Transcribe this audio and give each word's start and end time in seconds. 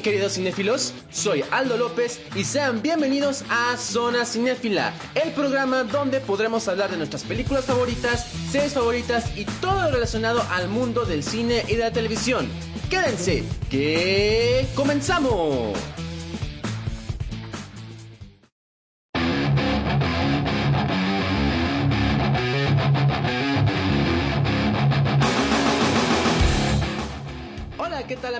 queridos 0.00 0.34
cinéfilos, 0.34 0.94
soy 1.10 1.44
Aldo 1.50 1.76
López 1.76 2.20
y 2.34 2.44
sean 2.44 2.82
bienvenidos 2.82 3.44
a 3.50 3.76
Zona 3.76 4.24
Cinéfila, 4.24 4.92
el 5.14 5.32
programa 5.32 5.84
donde 5.84 6.20
podremos 6.20 6.68
hablar 6.68 6.90
de 6.90 6.96
nuestras 6.96 7.22
películas 7.24 7.64
favoritas, 7.66 8.26
series 8.50 8.72
favoritas 8.72 9.36
y 9.36 9.44
todo 9.44 9.82
lo 9.82 9.90
relacionado 9.90 10.42
al 10.50 10.68
mundo 10.68 11.04
del 11.04 11.22
cine 11.22 11.64
y 11.68 11.74
de 11.74 11.84
la 11.84 11.92
televisión. 11.92 12.48
Quédense, 12.88 13.44
que 13.70 14.66
comenzamos. 14.74 15.76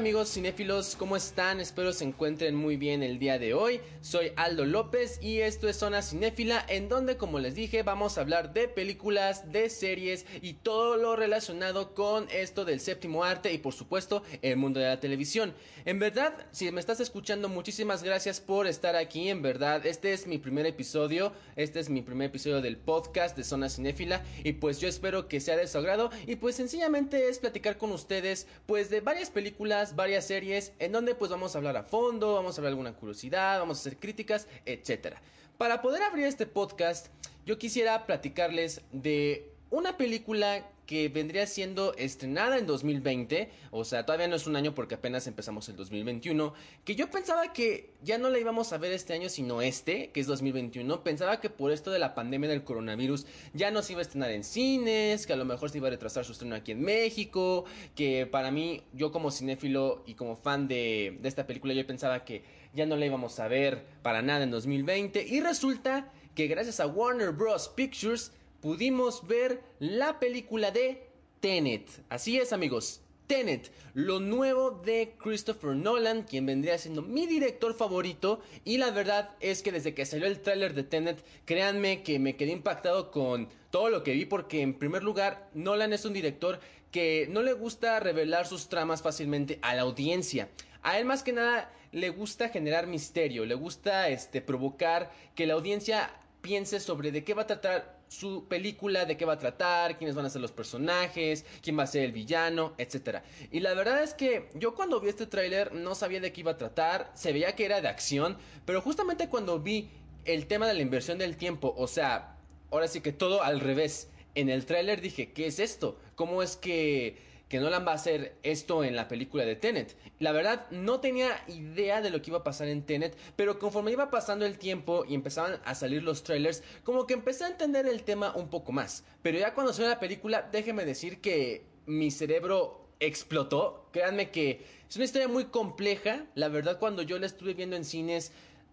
Amigos 0.00 0.32
cinéfilos? 0.32 0.96
¿Cómo 0.96 1.14
están? 1.14 1.60
Espero 1.60 1.92
se 1.92 2.04
encuentren 2.04 2.54
muy 2.54 2.78
bien 2.78 3.02
el 3.02 3.18
día 3.18 3.38
de 3.38 3.52
hoy. 3.52 3.82
Soy 4.00 4.32
Aldo 4.36 4.64
López 4.64 5.18
y 5.22 5.40
esto 5.40 5.68
es 5.68 5.76
Zona 5.76 6.00
Cinéfila 6.00 6.64
en 6.70 6.88
donde 6.88 7.18
como 7.18 7.38
les 7.38 7.54
dije 7.54 7.82
vamos 7.82 8.16
a 8.16 8.22
hablar 8.22 8.54
de 8.54 8.66
películas, 8.66 9.52
de 9.52 9.68
series 9.68 10.24
y 10.40 10.54
todo 10.54 10.96
lo 10.96 11.16
relacionado 11.16 11.92
con 11.92 12.26
esto 12.30 12.64
del 12.64 12.80
séptimo 12.80 13.24
arte 13.24 13.52
y 13.52 13.58
por 13.58 13.74
supuesto 13.74 14.22
el 14.40 14.56
mundo 14.56 14.80
de 14.80 14.86
la 14.86 15.00
televisión. 15.00 15.52
En 15.84 15.98
verdad, 15.98 16.32
si 16.50 16.72
me 16.72 16.80
estás 16.80 17.00
escuchando 17.00 17.50
muchísimas 17.50 18.02
gracias 18.02 18.40
por 18.40 18.66
estar 18.66 18.96
aquí. 18.96 19.28
En 19.28 19.42
verdad, 19.42 19.84
este 19.84 20.14
es 20.14 20.26
mi 20.26 20.38
primer 20.38 20.64
episodio, 20.64 21.34
este 21.56 21.78
es 21.78 21.90
mi 21.90 22.00
primer 22.00 22.28
episodio 22.28 22.62
del 22.62 22.78
podcast 22.78 23.36
de 23.36 23.44
Zona 23.44 23.68
Cinéfila 23.68 24.24
y 24.44 24.52
pues 24.52 24.80
yo 24.80 24.88
espero 24.88 25.28
que 25.28 25.40
sea 25.40 25.58
de 25.58 25.66
su 25.66 25.76
agrado 25.76 26.08
y 26.26 26.36
pues 26.36 26.56
sencillamente 26.56 27.28
es 27.28 27.38
platicar 27.38 27.76
con 27.76 27.92
ustedes 27.92 28.46
pues 28.64 28.88
de 28.88 29.02
varias 29.02 29.28
películas 29.28 29.89
varias 29.94 30.26
series, 30.26 30.72
en 30.78 30.92
donde 30.92 31.14
pues 31.14 31.30
vamos 31.30 31.54
a 31.54 31.58
hablar 31.58 31.76
a 31.76 31.82
fondo, 31.82 32.34
vamos 32.34 32.56
a 32.56 32.60
hablar 32.60 32.70
alguna 32.70 32.94
curiosidad, 32.94 33.58
vamos 33.58 33.78
a 33.78 33.80
hacer 33.80 33.98
críticas, 33.98 34.46
etc. 34.66 35.16
Para 35.58 35.82
poder 35.82 36.02
abrir 36.02 36.26
este 36.26 36.46
podcast, 36.46 37.08
yo 37.46 37.58
quisiera 37.58 38.06
platicarles 38.06 38.82
de 38.92 39.49
una 39.70 39.96
película 39.96 40.66
que 40.90 41.08
vendría 41.08 41.46
siendo 41.46 41.94
estrenada 41.94 42.58
en 42.58 42.66
2020, 42.66 43.48
o 43.70 43.84
sea, 43.84 44.04
todavía 44.04 44.26
no 44.26 44.34
es 44.34 44.48
un 44.48 44.56
año 44.56 44.74
porque 44.74 44.96
apenas 44.96 45.28
empezamos 45.28 45.68
el 45.68 45.76
2021, 45.76 46.52
que 46.84 46.96
yo 46.96 47.08
pensaba 47.08 47.52
que 47.52 47.92
ya 48.02 48.18
no 48.18 48.28
la 48.28 48.40
íbamos 48.40 48.72
a 48.72 48.78
ver 48.78 48.90
este 48.90 49.12
año, 49.12 49.28
sino 49.28 49.62
este, 49.62 50.10
que 50.10 50.18
es 50.18 50.26
2021, 50.26 51.04
pensaba 51.04 51.40
que 51.40 51.48
por 51.48 51.70
esto 51.70 51.92
de 51.92 52.00
la 52.00 52.16
pandemia 52.16 52.50
del 52.50 52.64
coronavirus 52.64 53.24
ya 53.54 53.70
no 53.70 53.82
se 53.82 53.92
iba 53.92 54.00
a 54.00 54.02
estrenar 54.02 54.32
en 54.32 54.42
cines, 54.42 55.28
que 55.28 55.32
a 55.32 55.36
lo 55.36 55.44
mejor 55.44 55.70
se 55.70 55.78
iba 55.78 55.86
a 55.86 55.92
retrasar 55.92 56.24
su 56.24 56.32
estreno 56.32 56.56
aquí 56.56 56.72
en 56.72 56.82
México, 56.82 57.66
que 57.94 58.26
para 58.26 58.50
mí, 58.50 58.82
yo 58.92 59.12
como 59.12 59.30
cinéfilo 59.30 60.02
y 60.06 60.14
como 60.14 60.34
fan 60.34 60.66
de, 60.66 61.18
de 61.22 61.28
esta 61.28 61.46
película, 61.46 61.72
yo 61.72 61.86
pensaba 61.86 62.24
que 62.24 62.42
ya 62.74 62.84
no 62.84 62.96
la 62.96 63.06
íbamos 63.06 63.38
a 63.38 63.46
ver 63.46 63.86
para 64.02 64.22
nada 64.22 64.42
en 64.42 64.50
2020, 64.50 65.24
y 65.24 65.40
resulta 65.40 66.10
que 66.34 66.48
gracias 66.48 66.80
a 66.80 66.86
Warner 66.86 67.30
Bros. 67.30 67.68
Pictures, 67.68 68.32
pudimos 68.60 69.26
ver 69.26 69.62
la 69.78 70.18
película 70.18 70.70
de 70.70 71.08
Tenet. 71.40 71.88
Así 72.08 72.38
es 72.38 72.52
amigos, 72.52 73.00
Tenet, 73.26 73.70
lo 73.94 74.20
nuevo 74.20 74.72
de 74.72 75.14
Christopher 75.18 75.76
Nolan, 75.76 76.24
quien 76.24 76.46
vendría 76.46 76.78
siendo 76.78 77.00
mi 77.00 77.26
director 77.26 77.74
favorito. 77.74 78.40
Y 78.64 78.78
la 78.78 78.90
verdad 78.90 79.36
es 79.40 79.62
que 79.62 79.72
desde 79.72 79.94
que 79.94 80.04
salió 80.04 80.26
el 80.26 80.40
tráiler 80.40 80.74
de 80.74 80.82
Tenet, 80.82 81.24
créanme 81.44 82.02
que 82.02 82.18
me 82.18 82.36
quedé 82.36 82.52
impactado 82.52 83.10
con 83.10 83.48
todo 83.70 83.88
lo 83.88 84.02
que 84.02 84.12
vi, 84.12 84.24
porque 84.24 84.62
en 84.62 84.74
primer 84.74 85.02
lugar, 85.02 85.48
Nolan 85.54 85.92
es 85.92 86.04
un 86.04 86.12
director 86.12 86.60
que 86.90 87.28
no 87.30 87.42
le 87.42 87.52
gusta 87.52 88.00
revelar 88.00 88.46
sus 88.46 88.68
tramas 88.68 89.00
fácilmente 89.00 89.58
a 89.62 89.74
la 89.74 89.82
audiencia. 89.82 90.48
A 90.82 90.98
él 90.98 91.04
más 91.04 91.22
que 91.22 91.32
nada 91.32 91.72
le 91.92 92.10
gusta 92.10 92.48
generar 92.48 92.86
misterio, 92.86 93.44
le 93.46 93.54
gusta 93.54 94.08
este 94.08 94.40
provocar 94.40 95.12
que 95.34 95.46
la 95.46 95.54
audiencia 95.54 96.10
piense 96.40 96.80
sobre 96.80 97.12
de 97.12 97.22
qué 97.22 97.34
va 97.34 97.42
a 97.42 97.46
tratar 97.46 97.99
su 98.10 98.48
película, 98.48 99.04
de 99.04 99.16
qué 99.16 99.24
va 99.24 99.34
a 99.34 99.38
tratar, 99.38 99.96
quiénes 99.96 100.16
van 100.16 100.26
a 100.26 100.30
ser 100.30 100.42
los 100.42 100.50
personajes, 100.50 101.46
quién 101.62 101.78
va 101.78 101.84
a 101.84 101.86
ser 101.86 102.02
el 102.02 102.10
villano, 102.10 102.74
etc. 102.76 103.20
Y 103.52 103.60
la 103.60 103.72
verdad 103.72 104.02
es 104.02 104.14
que 104.14 104.50
yo 104.54 104.74
cuando 104.74 105.00
vi 105.00 105.08
este 105.08 105.26
tráiler 105.26 105.72
no 105.72 105.94
sabía 105.94 106.18
de 106.20 106.32
qué 106.32 106.40
iba 106.40 106.50
a 106.50 106.56
tratar, 106.56 107.12
se 107.14 107.32
veía 107.32 107.54
que 107.54 107.64
era 107.64 107.80
de 107.80 107.86
acción, 107.86 108.36
pero 108.66 108.82
justamente 108.82 109.28
cuando 109.28 109.60
vi 109.60 109.88
el 110.24 110.48
tema 110.48 110.66
de 110.66 110.74
la 110.74 110.82
inversión 110.82 111.18
del 111.18 111.36
tiempo, 111.36 111.72
o 111.78 111.86
sea, 111.86 112.36
ahora 112.72 112.88
sí 112.88 113.00
que 113.00 113.12
todo 113.12 113.44
al 113.44 113.60
revés, 113.60 114.08
en 114.34 114.48
el 114.48 114.66
tráiler 114.66 115.00
dije, 115.00 115.32
¿qué 115.32 115.46
es 115.46 115.60
esto? 115.60 115.96
¿Cómo 116.16 116.42
es 116.42 116.56
que 116.56 117.16
que 117.50 117.58
Nolan 117.58 117.84
va 117.84 117.92
a 117.92 117.96
hacer 117.96 118.36
esto 118.44 118.84
en 118.84 118.94
la 118.94 119.08
película 119.08 119.44
de 119.44 119.56
Tenet. 119.56 119.96
La 120.20 120.30
verdad, 120.30 120.70
no 120.70 121.00
tenía 121.00 121.42
idea 121.48 122.00
de 122.00 122.10
lo 122.10 122.22
que 122.22 122.30
iba 122.30 122.38
a 122.38 122.44
pasar 122.44 122.68
en 122.68 122.86
Tenet, 122.86 123.18
pero 123.34 123.58
conforme 123.58 123.90
iba 123.90 124.08
pasando 124.08 124.46
el 124.46 124.56
tiempo 124.56 125.04
y 125.04 125.16
empezaban 125.16 125.60
a 125.64 125.74
salir 125.74 126.04
los 126.04 126.22
trailers, 126.22 126.62
como 126.84 127.08
que 127.08 127.14
empecé 127.14 127.44
a 127.44 127.48
entender 127.48 127.88
el 127.88 128.04
tema 128.04 128.32
un 128.36 128.50
poco 128.50 128.70
más. 128.70 129.02
Pero 129.22 129.36
ya 129.36 129.52
cuando 129.52 129.72
salió 129.72 129.90
la 129.90 129.98
película, 129.98 130.48
déjeme 130.52 130.84
decir 130.84 131.20
que 131.20 131.66
mi 131.86 132.12
cerebro 132.12 132.86
explotó. 133.00 133.88
Créanme 133.90 134.30
que 134.30 134.64
es 134.88 134.94
una 134.94 135.06
historia 135.06 135.26
muy 135.26 135.46
compleja. 135.46 136.26
La 136.36 136.46
verdad, 136.46 136.78
cuando 136.78 137.02
yo 137.02 137.18
la 137.18 137.26
estuve 137.26 137.54
viendo 137.54 137.74
en 137.74 137.84
cines, 137.84 138.30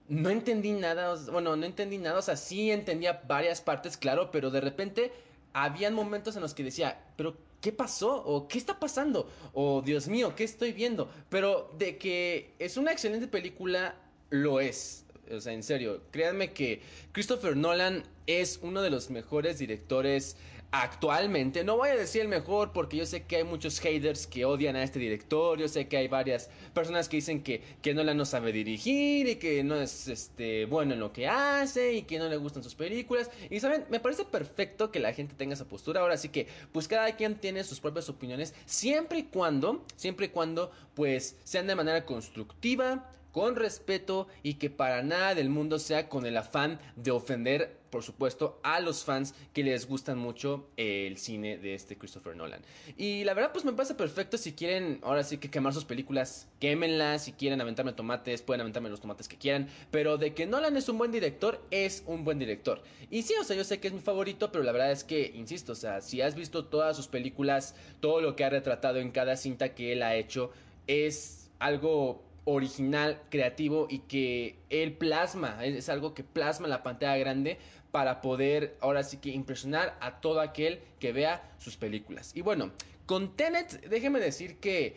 no 0.07 0.29
entendí 0.29 0.73
nada. 0.73 1.15
Bueno, 1.31 1.55
no 1.55 1.65
entendí 1.65 1.97
nada. 1.97 2.19
O 2.19 2.21
sea, 2.21 2.37
sí 2.37 2.69
entendía 2.69 3.23
varias 3.27 3.59
partes, 3.59 3.97
claro, 3.97 4.29
pero 4.29 4.51
de 4.51 4.61
repente 4.61 5.11
habían 5.53 5.95
momentos 5.95 6.35
en 6.35 6.43
los 6.43 6.53
que 6.53 6.63
decía, 6.63 7.03
pero 7.15 7.46
¿qué 7.61 7.71
pasó? 7.71 8.23
¿O 8.23 8.47
qué 8.47 8.57
está 8.57 8.79
pasando? 8.79 9.29
O 9.53 9.81
Dios 9.81 10.07
mío, 10.07 10.35
¿qué 10.35 10.43
estoy 10.43 10.71
viendo? 10.71 11.09
Pero 11.29 11.71
de 11.77 11.97
que 11.97 12.53
es 12.59 12.77
una 12.77 12.91
excelente 12.91 13.27
película, 13.27 13.95
lo 14.29 14.59
es. 14.59 15.05
O 15.31 15.41
sea, 15.41 15.53
en 15.53 15.63
serio, 15.63 16.01
créanme 16.11 16.53
que 16.53 16.81
Christopher 17.11 17.57
Nolan 17.57 18.03
es 18.27 18.59
uno 18.61 18.81
de 18.81 18.89
los 18.89 19.09
mejores 19.09 19.59
directores 19.59 20.37
actualmente. 20.71 21.63
No 21.63 21.77
voy 21.77 21.89
a 21.89 21.95
decir 21.95 22.21
el 22.21 22.27
mejor 22.27 22.71
porque 22.73 22.97
yo 22.97 23.05
sé 23.05 23.23
que 23.23 23.37
hay 23.37 23.43
muchos 23.43 23.79
haters 23.79 24.27
que 24.27 24.45
odian 24.45 24.75
a 24.75 24.83
este 24.83 24.99
director. 24.99 25.57
Yo 25.57 25.67
sé 25.67 25.87
que 25.87 25.97
hay 25.97 26.07
varias 26.07 26.49
personas 26.73 27.07
que 27.07 27.17
dicen 27.17 27.41
que, 27.43 27.61
que 27.81 27.93
Nolan 27.93 28.17
no 28.17 28.25
sabe 28.25 28.51
dirigir 28.51 29.27
y 29.27 29.35
que 29.35 29.63
no 29.63 29.75
es 29.75 30.07
este, 30.07 30.65
bueno 30.65 30.93
en 30.93 30.99
lo 30.99 31.13
que 31.13 31.27
hace 31.27 31.93
y 31.93 32.01
que 32.03 32.19
no 32.19 32.27
le 32.27 32.37
gustan 32.37 32.63
sus 32.63 32.75
películas. 32.75 33.31
Y 33.49 33.59
saben, 33.59 33.85
me 33.89 33.99
parece 33.99 34.25
perfecto 34.25 34.91
que 34.91 34.99
la 34.99 35.13
gente 35.13 35.35
tenga 35.35 35.53
esa 35.53 35.65
postura. 35.65 36.01
Ahora 36.01 36.17
sí 36.17 36.29
que, 36.29 36.47
pues 36.71 36.87
cada 36.87 37.15
quien 37.15 37.35
tiene 37.35 37.63
sus 37.63 37.79
propias 37.79 38.09
opiniones. 38.09 38.53
Siempre 38.65 39.19
y 39.19 39.23
cuando, 39.23 39.85
siempre 39.95 40.27
y 40.27 40.29
cuando, 40.29 40.71
pues 40.95 41.37
sean 41.43 41.67
de 41.67 41.75
manera 41.75 42.05
constructiva 42.05 43.09
con 43.37 43.55
respeto 43.55 44.27
y 44.41 44.55
que 44.55 44.71
para 44.71 45.03
nada 45.03 45.35
del 45.35 45.51
mundo 45.51 45.77
sea 45.77 46.09
con 46.09 46.25
el 46.25 46.37
afán 46.37 46.79
de 46.95 47.11
ofender, 47.11 47.77
por 47.91 48.01
supuesto, 48.01 48.59
a 48.63 48.79
los 48.79 49.03
fans 49.03 49.35
que 49.53 49.61
les 49.61 49.87
gustan 49.87 50.17
mucho 50.17 50.71
el 50.75 51.19
cine 51.19 51.59
de 51.59 51.75
este 51.75 51.99
Christopher 51.99 52.35
Nolan. 52.35 52.63
Y 52.97 53.25
la 53.25 53.35
verdad, 53.35 53.51
pues 53.53 53.63
me 53.63 53.73
pasa 53.73 53.95
perfecto 53.95 54.39
si 54.39 54.53
quieren, 54.53 54.99
ahora 55.03 55.23
sí 55.23 55.37
que 55.37 55.51
quemar 55.51 55.75
sus 55.75 55.85
películas, 55.85 56.47
quémenlas, 56.59 57.25
si 57.25 57.33
quieren 57.33 57.61
aventarme 57.61 57.93
tomates, 57.93 58.41
pueden 58.41 58.61
aventarme 58.61 58.89
los 58.89 59.01
tomates 59.01 59.27
que 59.27 59.37
quieran, 59.37 59.67
pero 59.91 60.17
de 60.17 60.33
que 60.33 60.47
Nolan 60.47 60.75
es 60.75 60.89
un 60.89 60.97
buen 60.97 61.11
director, 61.11 61.63
es 61.69 62.01
un 62.07 62.23
buen 62.23 62.39
director. 62.39 62.81
Y 63.11 63.21
sí, 63.21 63.35
o 63.39 63.43
sea, 63.43 63.55
yo 63.55 63.63
sé 63.63 63.79
que 63.79 63.89
es 63.89 63.93
mi 63.93 64.01
favorito, 64.01 64.51
pero 64.51 64.63
la 64.63 64.71
verdad 64.71 64.91
es 64.91 65.03
que, 65.03 65.31
insisto, 65.35 65.73
o 65.73 65.75
sea, 65.75 66.01
si 66.01 66.23
has 66.23 66.33
visto 66.33 66.65
todas 66.65 66.97
sus 66.97 67.07
películas, 67.07 67.75
todo 67.99 68.19
lo 68.19 68.35
que 68.35 68.45
ha 68.45 68.49
retratado 68.49 68.97
en 68.97 69.11
cada 69.11 69.37
cinta 69.37 69.75
que 69.75 69.93
él 69.93 70.01
ha 70.01 70.15
hecho, 70.15 70.49
es 70.87 71.51
algo 71.59 72.26
original, 72.49 73.21
creativo 73.29 73.87
y 73.89 73.99
que 73.99 74.57
él 74.69 74.93
plasma, 74.93 75.63
es 75.65 75.89
algo 75.89 76.13
que 76.13 76.23
plasma 76.23 76.69
la 76.69 76.81
pantalla 76.81 77.17
grande 77.17 77.57
para 77.91 78.21
poder 78.21 78.77
ahora 78.79 79.03
sí 79.03 79.17
que 79.17 79.29
impresionar 79.29 79.97
a 79.99 80.21
todo 80.21 80.39
aquel 80.39 80.79
que 80.99 81.11
vea 81.11 81.53
sus 81.57 81.75
películas. 81.75 82.31
Y 82.35 82.41
bueno, 82.41 82.71
con 83.05 83.35
Tenet, 83.35 83.89
déjeme 83.89 84.21
decir 84.21 84.57
que 84.59 84.95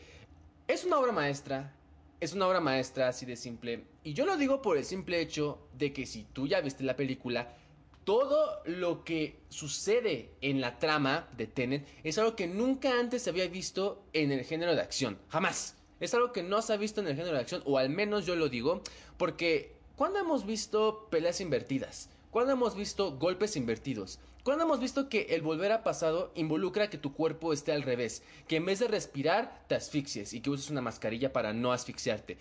es 0.69 0.85
una 0.85 0.99
obra 0.99 1.11
maestra, 1.11 1.75
es 2.21 2.35
una 2.35 2.47
obra 2.47 2.61
maestra 2.61 3.09
así 3.09 3.27
de 3.27 3.35
simple. 3.35 3.85
Y 4.05 4.15
yo 4.15 4.27
lo 4.27 4.37
digo 4.37 4.63
por 4.63 4.77
el 4.77 4.85
simple 4.85 5.21
hecho 5.21 5.59
de 5.77 5.93
que 5.93 6.07
si 6.07 6.23
tú 6.33 6.47
ya 6.47 6.61
viste 6.61 6.85
la 6.85 6.95
película, 6.95 7.57
todo 8.05 8.63
lo 8.65 9.03
que 9.03 9.41
sucede 9.49 10.31
en 10.41 10.61
la 10.61 10.79
trama 10.79 11.29
de 11.37 11.49
Tenet 11.49 11.87
es 12.05 12.17
algo 12.17 12.37
que 12.37 12.47
nunca 12.47 13.01
antes 13.01 13.23
se 13.23 13.31
había 13.31 13.49
visto 13.49 14.05
en 14.13 14.31
el 14.31 14.45
género 14.45 14.77
de 14.77 14.83
acción. 14.83 15.19
Jamás. 15.31 15.80
Es 16.01 16.15
algo 16.15 16.33
que 16.33 16.43
no 16.43 16.63
se 16.63 16.73
ha 16.73 16.77
visto 16.77 17.01
en 17.01 17.09
el 17.09 17.17
género 17.17 17.35
de 17.35 17.43
acción, 17.43 17.63
o 17.67 17.79
al 17.79 17.91
menos 17.91 18.27
yo 18.27 18.35
lo 18.35 18.49
digo, 18.49 18.83
porque 19.17 19.77
¿cuándo 19.97 20.19
hemos 20.19 20.47
visto 20.47 21.07
peleas 21.11 21.41
invertidas? 21.41 22.09
¿Cuándo 22.31 22.53
hemos 22.53 22.77
visto 22.77 23.19
golpes 23.19 23.57
invertidos? 23.57 24.19
¿Cuándo 24.45 24.65
hemos 24.65 24.81
visto 24.81 25.11
que 25.11 25.23
el 25.31 25.43
volver 25.43 25.71
a 25.71 25.83
pasado 25.83 26.33
involucra 26.35 26.89
que 26.89 26.97
tu 26.97 27.13
cuerpo 27.13 27.53
esté 27.53 27.73
al 27.73 27.83
revés? 27.83 28.23
Que 28.49 28.57
en 28.57 28.65
vez 28.65 28.79
de 28.79 28.89
respirar 28.89 29.65
te 29.69 29.75
asfixies 29.75 30.33
y 30.33 30.41
que 30.41 30.49
uses 30.49 30.71
una 30.71 30.81
mascarilla 30.81 31.33
para 31.33 31.53
no 31.53 31.73
asfixiarte. 31.73 32.39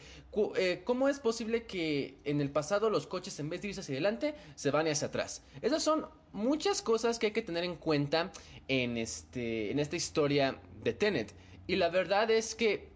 Eh, 0.55 0.81
¿Cómo 0.85 1.09
es 1.09 1.19
posible 1.19 1.65
que 1.65 2.17
en 2.23 2.39
el 2.39 2.51
pasado 2.51 2.89
los 2.89 3.05
coches 3.05 3.37
en 3.39 3.49
vez 3.49 3.61
de 3.61 3.69
irse 3.69 3.81
hacia 3.81 3.95
adelante 3.95 4.35
se 4.55 4.71
van 4.71 4.87
hacia 4.87 5.09
atrás? 5.09 5.43
Esas 5.61 5.83
son 5.83 6.05
muchas 6.31 6.81
cosas 6.81 7.19
que 7.19 7.27
hay 7.27 7.33
que 7.33 7.41
tener 7.41 7.65
en 7.65 7.75
cuenta 7.75 8.31
en, 8.69 8.97
este, 8.97 9.71
en 9.71 9.79
esta 9.79 9.97
historia 9.97 10.57
de 10.83 10.93
Tenet. 10.93 11.33
Y 11.67 11.75
la 11.75 11.89
verdad 11.89 12.31
es 12.31 12.55
que 12.55 12.87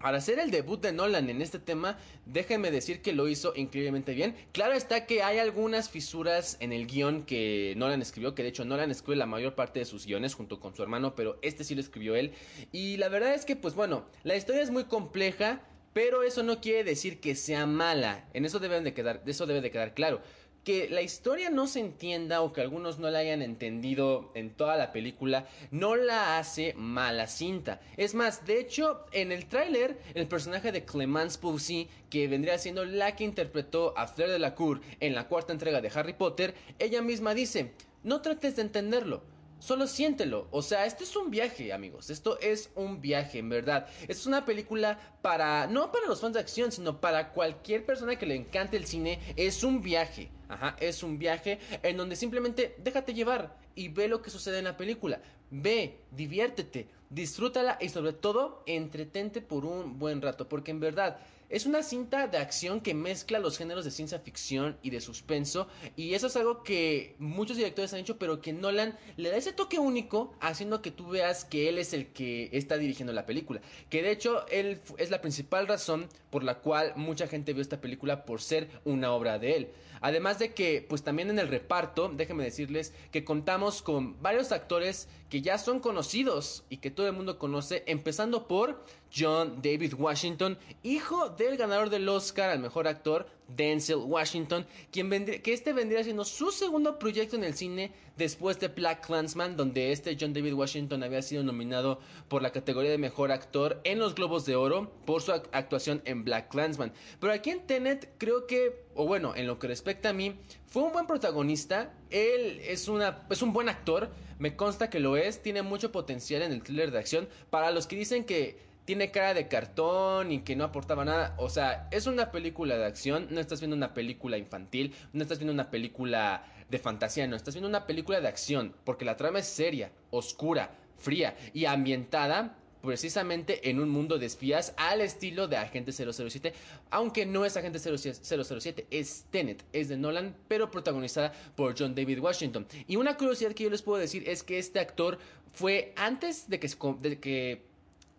para 0.00 0.18
hacer 0.18 0.38
el 0.38 0.50
debut 0.50 0.80
de 0.80 0.92
Nolan 0.92 1.28
en 1.30 1.42
este 1.42 1.58
tema, 1.58 1.98
déjenme 2.26 2.70
decir 2.70 3.02
que 3.02 3.12
lo 3.12 3.28
hizo 3.28 3.52
increíblemente 3.56 4.14
bien. 4.14 4.36
Claro 4.52 4.74
está 4.74 5.06
que 5.06 5.22
hay 5.22 5.38
algunas 5.38 5.90
fisuras 5.90 6.56
en 6.60 6.72
el 6.72 6.86
guion 6.86 7.24
que 7.24 7.74
Nolan 7.76 8.02
escribió, 8.02 8.34
que 8.34 8.42
de 8.42 8.50
hecho 8.50 8.64
Nolan 8.64 8.90
escribe 8.90 9.16
la 9.16 9.26
mayor 9.26 9.54
parte 9.54 9.80
de 9.80 9.84
sus 9.84 10.06
guiones 10.06 10.34
junto 10.34 10.60
con 10.60 10.74
su 10.74 10.82
hermano, 10.82 11.14
pero 11.14 11.38
este 11.42 11.64
sí 11.64 11.74
lo 11.74 11.80
escribió 11.80 12.14
él. 12.14 12.32
Y 12.72 12.96
la 12.96 13.08
verdad 13.08 13.34
es 13.34 13.44
que, 13.44 13.56
pues 13.56 13.74
bueno, 13.74 14.06
la 14.22 14.36
historia 14.36 14.62
es 14.62 14.70
muy 14.70 14.84
compleja, 14.84 15.62
pero 15.92 16.22
eso 16.22 16.42
no 16.42 16.60
quiere 16.60 16.84
decir 16.84 17.20
que 17.20 17.34
sea 17.34 17.66
mala. 17.66 18.28
En 18.34 18.44
eso 18.44 18.58
deben 18.58 18.84
de 18.84 18.94
quedar, 18.94 19.22
eso 19.26 19.46
debe 19.46 19.60
de 19.60 19.70
quedar 19.70 19.94
claro 19.94 20.20
que 20.68 20.86
la 20.90 21.00
historia 21.00 21.48
no 21.48 21.66
se 21.66 21.80
entienda 21.80 22.42
o 22.42 22.52
que 22.52 22.60
algunos 22.60 22.98
no 22.98 23.08
la 23.08 23.20
hayan 23.20 23.40
entendido 23.40 24.30
en 24.34 24.50
toda 24.50 24.76
la 24.76 24.92
película 24.92 25.46
no 25.70 25.96
la 25.96 26.36
hace 26.36 26.74
mala 26.74 27.26
cinta. 27.26 27.80
Es 27.96 28.14
más, 28.14 28.44
de 28.44 28.60
hecho, 28.60 29.06
en 29.12 29.32
el 29.32 29.46
tráiler, 29.46 29.98
el 30.12 30.28
personaje 30.28 30.70
de 30.70 30.84
Clemence 30.84 31.38
Poussy, 31.38 31.88
que 32.10 32.28
vendría 32.28 32.58
siendo 32.58 32.84
la 32.84 33.16
que 33.16 33.24
interpretó 33.24 33.96
a 33.96 34.08
Fleur 34.08 34.28
de 34.28 34.38
la 34.38 34.54
Cour 34.54 34.82
en 35.00 35.14
la 35.14 35.26
cuarta 35.26 35.54
entrega 35.54 35.80
de 35.80 35.90
Harry 35.94 36.12
Potter, 36.12 36.54
ella 36.78 37.00
misma 37.00 37.32
dice, 37.32 37.72
no 38.04 38.20
trates 38.20 38.56
de 38.56 38.60
entenderlo. 38.60 39.22
Solo 39.60 39.86
siéntelo. 39.86 40.46
O 40.50 40.62
sea, 40.62 40.86
esto 40.86 41.04
es 41.04 41.16
un 41.16 41.30
viaje, 41.30 41.72
amigos. 41.72 42.10
Esto 42.10 42.38
es 42.40 42.70
un 42.74 43.00
viaje, 43.00 43.38
en 43.38 43.48
verdad. 43.48 43.88
Es 44.06 44.26
una 44.26 44.44
película 44.44 44.98
para. 45.20 45.66
No 45.66 45.90
para 45.90 46.06
los 46.06 46.20
fans 46.20 46.34
de 46.34 46.40
acción, 46.40 46.70
sino 46.70 47.00
para 47.00 47.32
cualquier 47.32 47.84
persona 47.84 48.16
que 48.16 48.26
le 48.26 48.36
encante 48.36 48.76
el 48.76 48.86
cine. 48.86 49.18
Es 49.36 49.64
un 49.64 49.82
viaje. 49.82 50.30
Ajá, 50.48 50.76
es 50.80 51.02
un 51.02 51.18
viaje 51.18 51.58
en 51.82 51.96
donde 51.96 52.16
simplemente 52.16 52.74
déjate 52.78 53.12
llevar 53.12 53.58
y 53.74 53.88
ve 53.88 54.08
lo 54.08 54.22
que 54.22 54.30
sucede 54.30 54.58
en 54.58 54.64
la 54.64 54.76
película. 54.76 55.20
Ve, 55.50 56.00
diviértete, 56.10 56.88
disfrútala 57.10 57.76
y 57.80 57.90
sobre 57.90 58.12
todo 58.12 58.62
entretente 58.66 59.40
por 59.42 59.64
un 59.64 59.98
buen 59.98 60.22
rato. 60.22 60.48
Porque 60.48 60.70
en 60.70 60.80
verdad 60.80 61.18
es 61.48 61.66
una 61.66 61.82
cinta 61.82 62.26
de 62.26 62.38
acción 62.38 62.80
que 62.80 62.94
mezcla 62.94 63.38
los 63.38 63.56
géneros 63.56 63.84
de 63.84 63.90
ciencia 63.90 64.18
ficción 64.18 64.76
y 64.82 64.90
de 64.90 65.00
suspenso. 65.00 65.68
Y 65.96 66.14
eso 66.14 66.26
es 66.26 66.36
algo 66.36 66.62
que 66.62 67.16
muchos 67.18 67.56
directores 67.56 67.92
han 67.94 68.00
hecho, 68.00 68.18
pero 68.18 68.40
que 68.40 68.52
Nolan 68.52 68.98
le 69.16 69.30
da 69.30 69.36
ese 69.36 69.52
toque 69.52 69.78
único, 69.78 70.34
haciendo 70.40 70.82
que 70.82 70.90
tú 70.90 71.08
veas 71.08 71.44
que 71.44 71.68
él 71.68 71.78
es 71.78 71.92
el 71.92 72.08
que 72.08 72.50
está 72.52 72.76
dirigiendo 72.76 73.12
la 73.12 73.26
película. 73.26 73.60
Que 73.88 74.02
de 74.02 74.10
hecho, 74.10 74.46
él 74.48 74.80
es 74.98 75.10
la 75.10 75.20
principal 75.20 75.66
razón 75.66 76.08
por 76.30 76.44
la 76.44 76.58
cual 76.58 76.92
mucha 76.96 77.26
gente 77.26 77.52
vio 77.52 77.62
esta 77.62 77.80
película 77.80 78.24
por 78.24 78.42
ser 78.42 78.68
una 78.84 79.12
obra 79.12 79.38
de 79.38 79.56
él. 79.56 79.68
Además 80.00 80.38
de 80.38 80.54
que, 80.54 80.84
pues 80.88 81.02
también 81.02 81.30
en 81.30 81.38
el 81.38 81.48
reparto, 81.48 82.08
déjenme 82.14 82.44
decirles 82.44 82.92
que 83.10 83.24
contamos 83.24 83.82
con 83.82 84.20
varios 84.22 84.52
actores 84.52 85.08
que 85.28 85.42
ya 85.42 85.58
son 85.58 85.80
conocidos 85.80 86.64
y 86.68 86.78
que 86.78 86.90
todo 86.90 87.06
el 87.06 87.14
mundo 87.14 87.38
conoce, 87.38 87.82
empezando 87.86 88.46
por 88.46 88.84
John 89.14 89.60
David 89.62 89.94
Washington, 89.94 90.58
hijo 90.82 91.30
del 91.38 91.56
ganador 91.56 91.88
del 91.88 92.08
Oscar 92.08 92.50
al 92.50 92.58
mejor 92.58 92.88
actor, 92.88 93.26
Denzel 93.48 93.98
Washington, 93.98 94.66
quien 94.92 95.08
que 95.10 95.52
este 95.52 95.72
vendría 95.72 96.04
siendo 96.04 96.24
su 96.24 96.50
segundo 96.50 96.98
proyecto 96.98 97.36
en 97.36 97.44
el 97.44 97.54
cine 97.54 97.92
después 98.16 98.60
de 98.60 98.68
Black 98.68 99.06
Clansman, 99.06 99.56
donde 99.56 99.92
este 99.92 100.16
John 100.20 100.34
David 100.34 100.52
Washington 100.52 101.02
había 101.02 101.22
sido 101.22 101.42
nominado 101.42 102.00
por 102.28 102.42
la 102.42 102.52
categoría 102.52 102.90
de 102.90 102.98
mejor 102.98 103.32
actor 103.32 103.80
en 103.84 103.98
los 103.98 104.14
Globos 104.14 104.44
de 104.44 104.56
Oro 104.56 104.90
por 105.06 105.22
su 105.22 105.32
actuación 105.32 106.02
en 106.04 106.24
Black 106.24 106.50
Clansman. 106.50 106.92
Pero 107.20 107.32
aquí 107.32 107.50
en 107.50 107.66
Tenet 107.66 108.10
creo 108.18 108.46
que, 108.46 108.82
o 108.94 109.06
bueno, 109.06 109.34
en 109.34 109.46
lo 109.46 109.58
que 109.58 109.68
respecta 109.68 110.10
a 110.10 110.12
mí, 110.12 110.34
fue 110.66 110.82
un 110.82 110.92
buen 110.92 111.06
protagonista, 111.06 111.94
él 112.10 112.60
es, 112.64 112.88
una, 112.88 113.26
es 113.30 113.40
un 113.40 113.54
buen 113.54 113.70
actor, 113.70 114.10
me 114.38 114.56
consta 114.56 114.90
que 114.90 115.00
lo 115.00 115.16
es, 115.16 115.42
tiene 115.42 115.62
mucho 115.62 115.90
potencial 115.90 116.42
en 116.42 116.52
el 116.52 116.62
thriller 116.62 116.90
de 116.90 116.98
acción. 116.98 117.28
Para 117.48 117.70
los 117.70 117.86
que 117.86 117.96
dicen 117.96 118.24
que 118.24 118.67
tiene 118.88 119.10
cara 119.10 119.34
de 119.34 119.48
cartón 119.48 120.32
y 120.32 120.40
que 120.40 120.56
no 120.56 120.64
aportaba 120.64 121.04
nada. 121.04 121.34
O 121.36 121.50
sea, 121.50 121.88
es 121.90 122.06
una 122.06 122.30
película 122.30 122.78
de 122.78 122.86
acción, 122.86 123.26
no 123.28 123.38
estás 123.38 123.60
viendo 123.60 123.76
una 123.76 123.92
película 123.92 124.38
infantil, 124.38 124.94
no 125.12 125.20
estás 125.20 125.38
viendo 125.38 125.52
una 125.52 125.70
película 125.70 126.46
de 126.70 126.78
fantasía, 126.78 127.26
no, 127.26 127.36
estás 127.36 127.52
viendo 127.52 127.68
una 127.68 127.86
película 127.86 128.22
de 128.22 128.28
acción, 128.28 128.74
porque 128.84 129.04
la 129.04 129.18
trama 129.18 129.40
es 129.40 129.46
seria, 129.46 129.92
oscura, 130.10 130.70
fría 130.96 131.36
y 131.52 131.66
ambientada 131.66 132.56
precisamente 132.80 133.68
en 133.68 133.78
un 133.78 133.90
mundo 133.90 134.18
de 134.18 134.24
espías 134.24 134.72
al 134.78 135.02
estilo 135.02 135.48
de 135.48 135.58
Agente 135.58 135.92
007, 135.92 136.54
aunque 136.90 137.26
no 137.26 137.44
es 137.44 137.58
Agente 137.58 137.78
007, 137.78 138.86
es 138.90 139.26
Tenet, 139.30 139.66
es 139.74 139.90
de 139.90 139.98
Nolan, 139.98 140.34
pero 140.48 140.70
protagonizada 140.70 141.34
por 141.56 141.78
John 141.78 141.94
David 141.94 142.20
Washington. 142.20 142.66
Y 142.86 142.96
una 142.96 143.18
curiosidad 143.18 143.52
que 143.52 143.64
yo 143.64 143.70
les 143.70 143.82
puedo 143.82 143.98
decir 143.98 144.26
es 144.26 144.42
que 144.42 144.58
este 144.58 144.80
actor 144.80 145.18
fue 145.52 145.92
antes 145.96 146.48
de 146.48 146.58
que, 146.58 146.70
de 147.02 147.20
que 147.20 147.67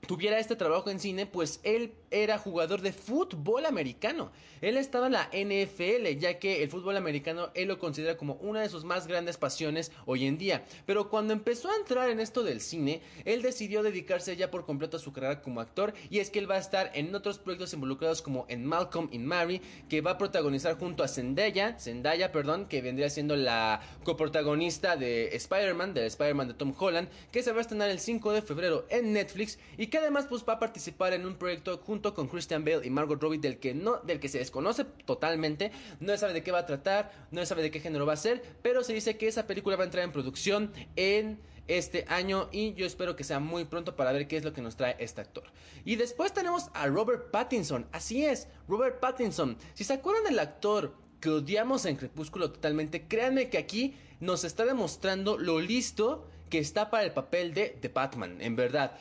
tuviera 0.08 0.40
este 0.40 0.56
trabajo 0.56 0.90
en 0.90 1.00
cine, 1.00 1.26
pues 1.26 1.60
él 1.64 1.94
era 2.12 2.38
jugador 2.38 2.82
de 2.82 2.94
fútbol 2.94 3.66
americano. 3.66 4.32
Él 4.62 4.78
estaba 4.78 5.08
en 5.08 5.14
la 5.14 5.30
NFL, 5.32 6.20
ya 6.20 6.40
que 6.40 6.64
el 6.64 6.70
fútbol 6.70 6.98
americano 6.98 7.50
él 7.54 7.68
lo 7.68 7.80
considera 7.80 8.18
como 8.18 8.34
una 8.36 8.62
de 8.62 8.70
sus 8.70 8.84
más 8.84 9.08
grandes 9.08 9.38
pasiones 9.38 9.92
hoy 10.06 10.26
en 10.26 10.38
día. 10.38 10.66
Pero 10.86 11.10
cuando 11.10 11.34
empezó 11.34 11.70
a 11.70 11.76
entrar 11.76 12.10
en 12.10 12.20
esto 12.20 12.44
del 12.44 12.60
cine, 12.60 13.02
él 13.26 13.42
decidió 13.42 13.84
dedicarse 13.84 14.36
ya 14.36 14.52
por 14.52 14.66
completo 14.66 14.98
a 14.98 15.00
su 15.00 15.14
carrera 15.14 15.42
como 15.42 15.62
actor. 15.62 15.94
Y 16.10 16.20
es 16.20 16.30
que 16.30 16.40
él 16.40 16.50
va 16.50 16.56
a 16.56 16.60
estar 16.60 16.92
en 16.94 17.14
otros 17.16 17.40
proyectos 17.40 17.74
involucrados 17.74 18.22
como 18.22 18.46
en 18.50 18.66
Malcolm 18.66 19.10
in 19.12 19.26
Mary, 19.26 19.62
que 19.88 20.02
va 20.02 20.12
a 20.12 20.18
protagonizar 20.18 20.78
junto 20.78 21.04
a 21.04 21.08
Zendaya, 21.08 21.78
Zendaya, 21.80 22.32
perdón, 22.32 22.68
que 22.68 22.82
vendría 22.82 23.10
siendo 23.10 23.36
la 23.36 23.82
coprotagonista 24.04 24.98
de 24.98 25.36
Spider-Man, 25.36 25.94
del 25.94 26.06
Spider-Man 26.06 26.50
de 26.50 26.54
Tom 26.54 26.74
Holland, 26.78 27.10
que 27.32 27.44
se 27.44 27.52
va 27.52 27.60
a 27.60 27.62
estrenar 27.62 27.90
el 27.90 28.00
5 28.00 28.34
de 28.34 28.42
febrero 28.42 28.86
en 28.90 29.14
Netflix 29.14 29.60
y 29.78 29.88
que 29.90 29.98
además 29.98 30.26
pues 30.28 30.44
va 30.48 30.54
a 30.54 30.60
participar 30.60 31.14
en 31.14 31.26
un 31.26 31.36
proyecto 31.36 31.78
junto 31.78 32.14
con 32.14 32.28
Christian 32.28 32.64
Bale 32.64 32.86
y 32.86 32.90
Margot 32.90 33.22
Robbie 33.22 33.40
del 33.40 33.60
que 33.60 33.74
no 33.74 33.98
del 33.98 34.20
que 34.20 34.30
se 34.30 34.40
desconoce 34.40 34.86
totalmente, 35.06 35.72
no 36.00 36.12
se 36.12 36.20
sabe 36.20 36.34
de 36.34 36.44
qué 36.44 36.52
va 36.52 36.60
a 36.60 36.66
tratar, 36.66 37.28
no 37.32 37.42
se 37.42 37.48
sabe 37.48 37.62
de 37.62 37.72
qué 37.72 37.80
género 37.80 38.06
va 38.06 38.14
a 38.14 38.18
ser, 38.18 38.42
pero 38.62 38.84
se 38.84 38.94
dice 38.94 39.18
que 39.18 39.28
esa 39.28 39.48
película 39.48 39.76
va 39.76 39.84
a 39.84 39.86
entrar 39.86 40.04
en 40.04 40.12
producción 40.12 40.72
en 40.96 41.40
este 41.70 42.06
año 42.08 42.50
y 42.52 42.74
yo 42.74 42.86
espero 42.86 43.16
que 43.16 43.24
sea 43.24 43.40
muy 43.40 43.66
pronto 43.66 43.96
para 43.96 44.12
ver 44.12 44.28
qué 44.28 44.38
es 44.38 44.44
lo 44.44 44.54
que 44.54 44.62
nos 44.62 44.76
trae 44.76 44.96
este 45.00 45.22
actor. 45.22 45.44
Y 45.86 45.96
después 45.96 46.34
tenemos 46.34 46.70
a 46.74 46.88
Robert 46.88 47.32
Pattinson, 47.32 47.88
así 47.92 48.26
es, 48.26 48.48
Robert 48.68 49.00
Pattinson. 49.00 49.58
Si 49.76 49.84
se 49.84 49.94
acuerdan 49.94 50.24
del 50.26 50.40
actor 50.40 50.94
que 51.22 51.30
odiamos 51.30 51.86
en 51.86 51.96
Crepúsculo 51.96 52.52
totalmente, 52.52 53.08
créanme 53.08 53.50
que 53.50 53.58
aquí 53.58 53.96
nos 54.20 54.44
está 54.44 54.66
demostrando 54.66 55.38
lo 55.38 55.60
listo 55.60 56.28
que 56.50 56.60
está 56.60 56.90
para 56.90 57.04
el 57.04 57.12
papel 57.12 57.54
de 57.54 57.78
The 57.82 57.90
Batman, 57.90 58.42
en 58.42 58.56
verdad. 58.56 58.98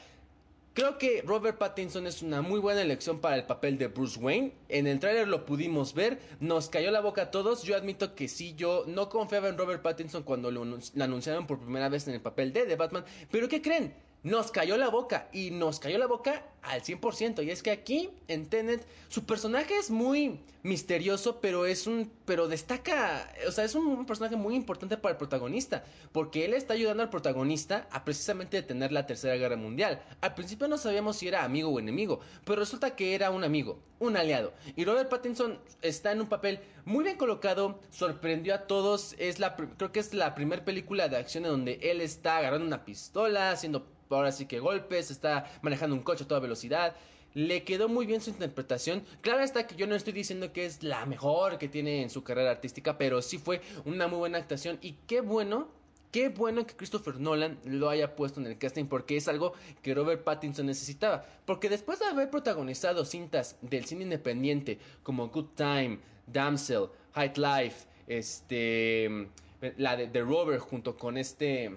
Creo 0.78 0.96
que 0.96 1.22
Robert 1.22 1.58
Pattinson 1.58 2.06
es 2.06 2.22
una 2.22 2.40
muy 2.40 2.60
buena 2.60 2.80
elección 2.80 3.18
para 3.18 3.34
el 3.34 3.42
papel 3.42 3.78
de 3.78 3.88
Bruce 3.88 4.16
Wayne. 4.20 4.52
En 4.68 4.86
el 4.86 5.00
tráiler 5.00 5.26
lo 5.26 5.44
pudimos 5.44 5.92
ver, 5.92 6.20
nos 6.38 6.68
cayó 6.68 6.92
la 6.92 7.00
boca 7.00 7.22
a 7.22 7.30
todos. 7.32 7.64
Yo 7.64 7.74
admito 7.74 8.14
que 8.14 8.28
sí, 8.28 8.54
yo 8.54 8.84
no 8.86 9.08
confiaba 9.08 9.48
en 9.48 9.58
Robert 9.58 9.82
Pattinson 9.82 10.22
cuando 10.22 10.52
lo, 10.52 10.62
anunciaron 11.00 11.48
por 11.48 11.58
primera 11.58 11.88
vez 11.88 12.06
en 12.06 12.14
el 12.14 12.20
papel 12.20 12.52
de 12.52 12.76
Batman. 12.76 13.04
Pero 13.28 13.48
¿qué 13.48 13.60
creen? 13.60 13.92
Nos 14.24 14.50
cayó 14.50 14.76
la 14.76 14.88
boca 14.88 15.28
y 15.32 15.52
nos 15.52 15.78
cayó 15.78 15.96
la 15.96 16.08
boca 16.08 16.42
al 16.62 16.82
100%. 16.82 17.44
Y 17.44 17.50
es 17.50 17.62
que 17.62 17.70
aquí 17.70 18.10
en 18.26 18.46
Tenet 18.48 18.84
su 19.08 19.24
personaje 19.24 19.76
es 19.76 19.90
muy 19.90 20.40
misterioso, 20.62 21.40
pero 21.40 21.66
es 21.66 21.86
un 21.86 22.10
pero 22.24 22.48
destaca, 22.48 23.32
o 23.46 23.52
sea, 23.52 23.64
es 23.64 23.76
un, 23.76 24.04
personaje 24.06 24.36
muy 24.36 24.54
importante 24.56 24.96
para 24.96 25.12
el 25.12 25.18
protagonista, 25.18 25.84
porque 26.12 26.44
él 26.44 26.52
está 26.52 26.74
ayudando 26.74 27.02
al 27.02 27.10
protagonista 27.10 27.88
a 27.90 28.04
precisamente 28.04 28.56
detener 28.56 28.92
la 28.92 29.06
Tercera 29.06 29.36
Guerra 29.36 29.56
Mundial. 29.56 30.02
Al 30.20 30.34
principio 30.34 30.68
no 30.68 30.78
sabíamos 30.78 31.16
si 31.16 31.28
era 31.28 31.44
amigo 31.44 31.70
o 31.70 31.78
enemigo, 31.78 32.20
pero 32.44 32.58
resulta 32.58 32.96
que 32.96 33.14
era 33.14 33.30
un 33.30 33.44
amigo, 33.44 33.78
un 34.00 34.16
aliado. 34.16 34.52
Y 34.76 34.84
Robert 34.84 35.08
Pattinson 35.08 35.58
está 35.80 36.12
en 36.12 36.20
un 36.20 36.28
papel 36.28 36.58
muy 36.84 37.04
bien 37.04 37.16
colocado, 37.16 37.78
sorprendió 37.90 38.54
a 38.54 38.66
todos, 38.66 39.14
es 39.18 39.38
la 39.38 39.54
creo 39.54 39.92
que 39.92 40.00
es 40.00 40.12
la 40.12 40.34
primera 40.34 40.64
película 40.64 41.08
de 41.08 41.16
acción 41.16 41.44
en 41.44 41.52
donde 41.52 41.78
él 41.82 42.00
está 42.00 42.38
agarrando 42.38 42.66
una 42.66 42.84
pistola, 42.84 43.52
haciendo 43.52 43.86
ahora 44.10 44.32
sí 44.32 44.46
que 44.46 44.60
golpes, 44.60 45.10
está 45.10 45.50
manejando 45.62 45.96
un 45.96 46.02
coche 46.02 46.24
a 46.24 46.28
toda 46.28 46.40
velocidad. 46.40 46.96
Le 47.34 47.62
quedó 47.64 47.88
muy 47.88 48.06
bien 48.06 48.20
su 48.20 48.30
interpretación. 48.30 49.04
Claro 49.20 49.42
está 49.42 49.66
que 49.66 49.76
yo 49.76 49.86
no 49.86 49.94
estoy 49.94 50.12
diciendo 50.12 50.52
que 50.52 50.64
es 50.64 50.82
la 50.82 51.04
mejor 51.06 51.58
que 51.58 51.68
tiene 51.68 52.02
en 52.02 52.10
su 52.10 52.24
carrera 52.24 52.50
artística, 52.50 52.96
pero 52.96 53.22
sí 53.22 53.38
fue 53.38 53.60
una 53.84 54.08
muy 54.08 54.18
buena 54.18 54.38
actuación 54.38 54.78
y 54.80 54.92
qué 55.06 55.20
bueno 55.20 55.68
Qué 56.10 56.30
bueno 56.30 56.66
que 56.66 56.74
Christopher 56.74 57.20
Nolan 57.20 57.58
lo 57.64 57.90
haya 57.90 58.16
puesto 58.16 58.40
en 58.40 58.46
el 58.46 58.56
casting 58.56 58.86
porque 58.86 59.18
es 59.18 59.28
algo 59.28 59.52
que 59.82 59.94
Robert 59.94 60.24
Pattinson 60.24 60.64
necesitaba. 60.64 61.26
Porque 61.44 61.68
después 61.68 61.98
de 61.98 62.06
haber 62.06 62.30
protagonizado 62.30 63.04
cintas 63.04 63.58
del 63.60 63.84
cine 63.84 64.04
independiente 64.04 64.78
como 65.02 65.28
Good 65.28 65.50
Time, 65.54 65.98
Damsel, 66.26 66.88
High 67.12 67.34
Life, 67.36 67.86
este, 68.06 69.28
la 69.76 69.96
de 69.96 70.06
The 70.06 70.22
Rover 70.22 70.58
junto 70.60 70.96
con 70.96 71.18
este 71.18 71.76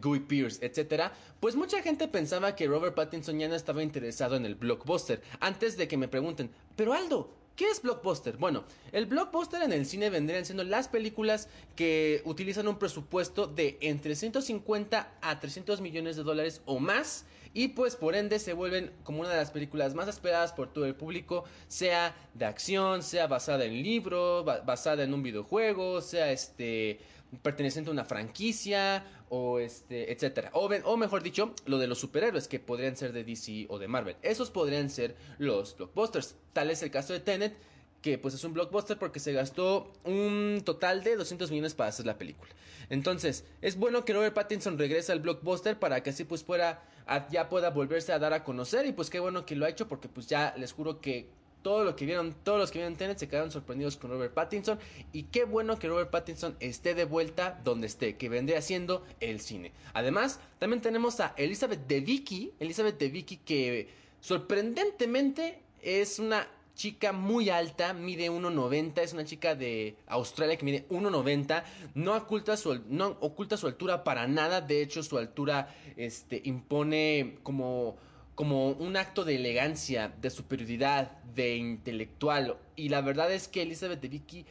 Guy 0.00 0.20
Pierce, 0.20 0.64
etcétera, 0.64 1.12
pues 1.40 1.56
mucha 1.56 1.82
gente 1.82 2.08
pensaba 2.08 2.56
que 2.56 2.66
Robert 2.66 2.94
Pattinson 2.94 3.38
ya 3.38 3.48
no 3.48 3.54
estaba 3.54 3.82
interesado 3.82 4.36
en 4.36 4.44
el 4.44 4.54
blockbuster. 4.54 5.22
Antes 5.40 5.76
de 5.76 5.88
que 5.88 5.96
me 5.96 6.08
pregunten, 6.08 6.50
pero 6.76 6.92
Aldo, 6.92 7.30
¿Qué 7.58 7.68
es 7.68 7.82
blockbuster? 7.82 8.36
Bueno, 8.36 8.62
el 8.92 9.06
blockbuster 9.06 9.62
en 9.62 9.72
el 9.72 9.84
cine 9.84 10.10
vendrían 10.10 10.44
siendo 10.44 10.62
las 10.62 10.86
películas 10.86 11.48
que 11.74 12.22
utilizan 12.24 12.68
un 12.68 12.78
presupuesto 12.78 13.48
de 13.48 13.78
entre 13.80 14.14
150 14.14 15.18
a 15.20 15.40
300 15.40 15.80
millones 15.80 16.14
de 16.14 16.22
dólares 16.22 16.62
o 16.66 16.78
más 16.78 17.24
y 17.54 17.68
pues 17.68 17.96
por 17.96 18.14
ende 18.14 18.38
se 18.38 18.52
vuelven 18.52 18.92
como 19.02 19.22
una 19.22 19.30
de 19.30 19.36
las 19.36 19.50
películas 19.50 19.94
más 19.94 20.06
esperadas 20.06 20.52
por 20.52 20.72
todo 20.72 20.86
el 20.86 20.94
público, 20.94 21.42
sea 21.66 22.14
de 22.34 22.44
acción, 22.44 23.02
sea 23.02 23.26
basada 23.26 23.64
en 23.64 23.82
libro, 23.82 24.44
basada 24.44 25.02
en 25.02 25.12
un 25.12 25.24
videojuego, 25.24 26.00
sea 26.00 26.30
este 26.30 27.00
perteneciente 27.42 27.90
a 27.90 27.92
una 27.92 28.04
franquicia 28.04 29.04
o 29.28 29.58
este 29.58 30.12
etcétera. 30.12 30.50
O, 30.54 30.66
o, 30.66 30.96
mejor 30.96 31.22
dicho 31.22 31.54
lo 31.66 31.78
de 31.78 31.86
los 31.86 31.98
superhéroes 31.98 32.48
que 32.48 32.58
podrían 32.58 32.96
ser 32.96 33.12
de 33.12 33.24
DC 33.24 33.66
o 33.68 33.78
de 33.78 33.88
Marvel. 33.88 34.16
Esos 34.22 34.50
podrían 34.50 34.90
ser 34.90 35.16
los 35.38 35.76
blockbusters. 35.76 36.36
Tal 36.52 36.70
es 36.70 36.82
el 36.82 36.90
caso 36.90 37.12
de 37.12 37.20
Tenet 37.20 37.56
que 38.02 38.16
pues 38.16 38.34
es 38.34 38.44
un 38.44 38.52
blockbuster 38.52 38.96
porque 38.96 39.18
se 39.18 39.32
gastó 39.32 39.92
un 40.04 40.62
total 40.64 41.02
de 41.02 41.16
200 41.16 41.50
millones 41.50 41.74
para 41.74 41.88
hacer 41.88 42.06
la 42.06 42.16
película. 42.16 42.50
Entonces 42.90 43.44
es 43.60 43.76
bueno 43.76 44.04
que 44.04 44.12
Robert 44.12 44.34
Pattinson 44.34 44.78
regrese 44.78 45.12
al 45.12 45.20
blockbuster 45.20 45.78
para 45.78 46.02
que 46.02 46.10
así 46.10 46.24
pues 46.24 46.42
pueda 46.44 46.82
ya 47.30 47.48
pueda 47.48 47.70
volverse 47.70 48.12
a 48.12 48.18
dar 48.18 48.32
a 48.32 48.44
conocer 48.44 48.86
y 48.86 48.92
pues 48.92 49.10
qué 49.10 49.18
bueno 49.18 49.46
que 49.46 49.56
lo 49.56 49.66
ha 49.66 49.68
hecho 49.68 49.88
porque 49.88 50.08
pues 50.08 50.26
ya 50.26 50.54
les 50.56 50.72
juro 50.72 51.00
que 51.00 51.28
todo 51.62 51.84
lo 51.84 51.96
que 51.96 52.06
vieron, 52.06 52.34
todos 52.44 52.58
los 52.58 52.70
que 52.70 52.78
vieron 52.78 52.96
Tenet 52.96 53.18
se 53.18 53.28
quedaron 53.28 53.50
sorprendidos 53.50 53.96
con 53.96 54.10
Robert 54.10 54.34
Pattinson. 54.34 54.78
Y 55.12 55.24
qué 55.24 55.44
bueno 55.44 55.78
que 55.78 55.88
Robert 55.88 56.10
Pattinson 56.10 56.56
esté 56.60 56.94
de 56.94 57.04
vuelta 57.04 57.60
donde 57.64 57.86
esté, 57.86 58.16
que 58.16 58.28
vendría 58.28 58.58
haciendo 58.58 59.04
el 59.20 59.40
cine. 59.40 59.72
Además, 59.94 60.40
también 60.58 60.80
tenemos 60.80 61.20
a 61.20 61.34
Elizabeth 61.36 61.86
de 61.86 62.00
Vicky, 62.00 62.52
Elizabeth 62.60 62.98
de 62.98 63.08
Vicky 63.08 63.36
que 63.38 63.88
sorprendentemente 64.20 65.60
es 65.82 66.18
una 66.18 66.46
chica 66.78 67.12
muy 67.12 67.50
alta, 67.50 67.92
mide 67.92 68.30
1,90, 68.30 69.00
es 69.00 69.12
una 69.12 69.24
chica 69.24 69.56
de 69.56 69.96
Australia 70.06 70.56
que 70.56 70.64
mide 70.64 70.88
1,90, 70.88 71.64
no 71.94 72.14
oculta 72.16 72.56
su 72.56 72.80
no 72.88 73.16
oculta 73.20 73.56
su 73.56 73.66
altura 73.66 74.04
para 74.04 74.28
nada, 74.28 74.60
de 74.60 74.80
hecho 74.80 75.02
su 75.02 75.18
altura 75.18 75.74
este 75.96 76.40
impone 76.44 77.38
como 77.42 77.96
como 78.38 78.68
un 78.68 78.96
acto 78.96 79.24
de 79.24 79.34
elegancia, 79.34 80.14
de 80.22 80.30
superioridad, 80.30 81.10
de 81.34 81.56
intelectual. 81.56 82.56
Y 82.76 82.88
la 82.88 83.00
verdad 83.00 83.32
es 83.32 83.48
que 83.48 83.62
Elizabeth 83.62 84.00
de 84.00 84.06
Vicky 84.06 84.46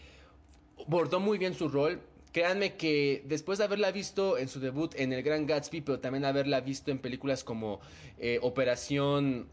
bordó 0.87 1.21
muy 1.21 1.37
bien 1.37 1.53
su 1.53 1.69
rol. 1.69 2.01
Créanme 2.33 2.75
que 2.75 3.23
después 3.27 3.59
de 3.59 3.63
haberla 3.63 3.91
visto 3.93 4.37
en 4.37 4.49
su 4.49 4.59
debut 4.59 4.93
en 4.97 5.13
El 5.13 5.23
Gran 5.23 5.45
Gatsby, 5.47 5.79
pero 5.79 6.01
también 6.01 6.25
haberla 6.25 6.59
visto 6.59 6.91
en 6.91 6.99
películas 6.99 7.45
como 7.45 7.79
eh, 8.19 8.39
Operación 8.41 9.47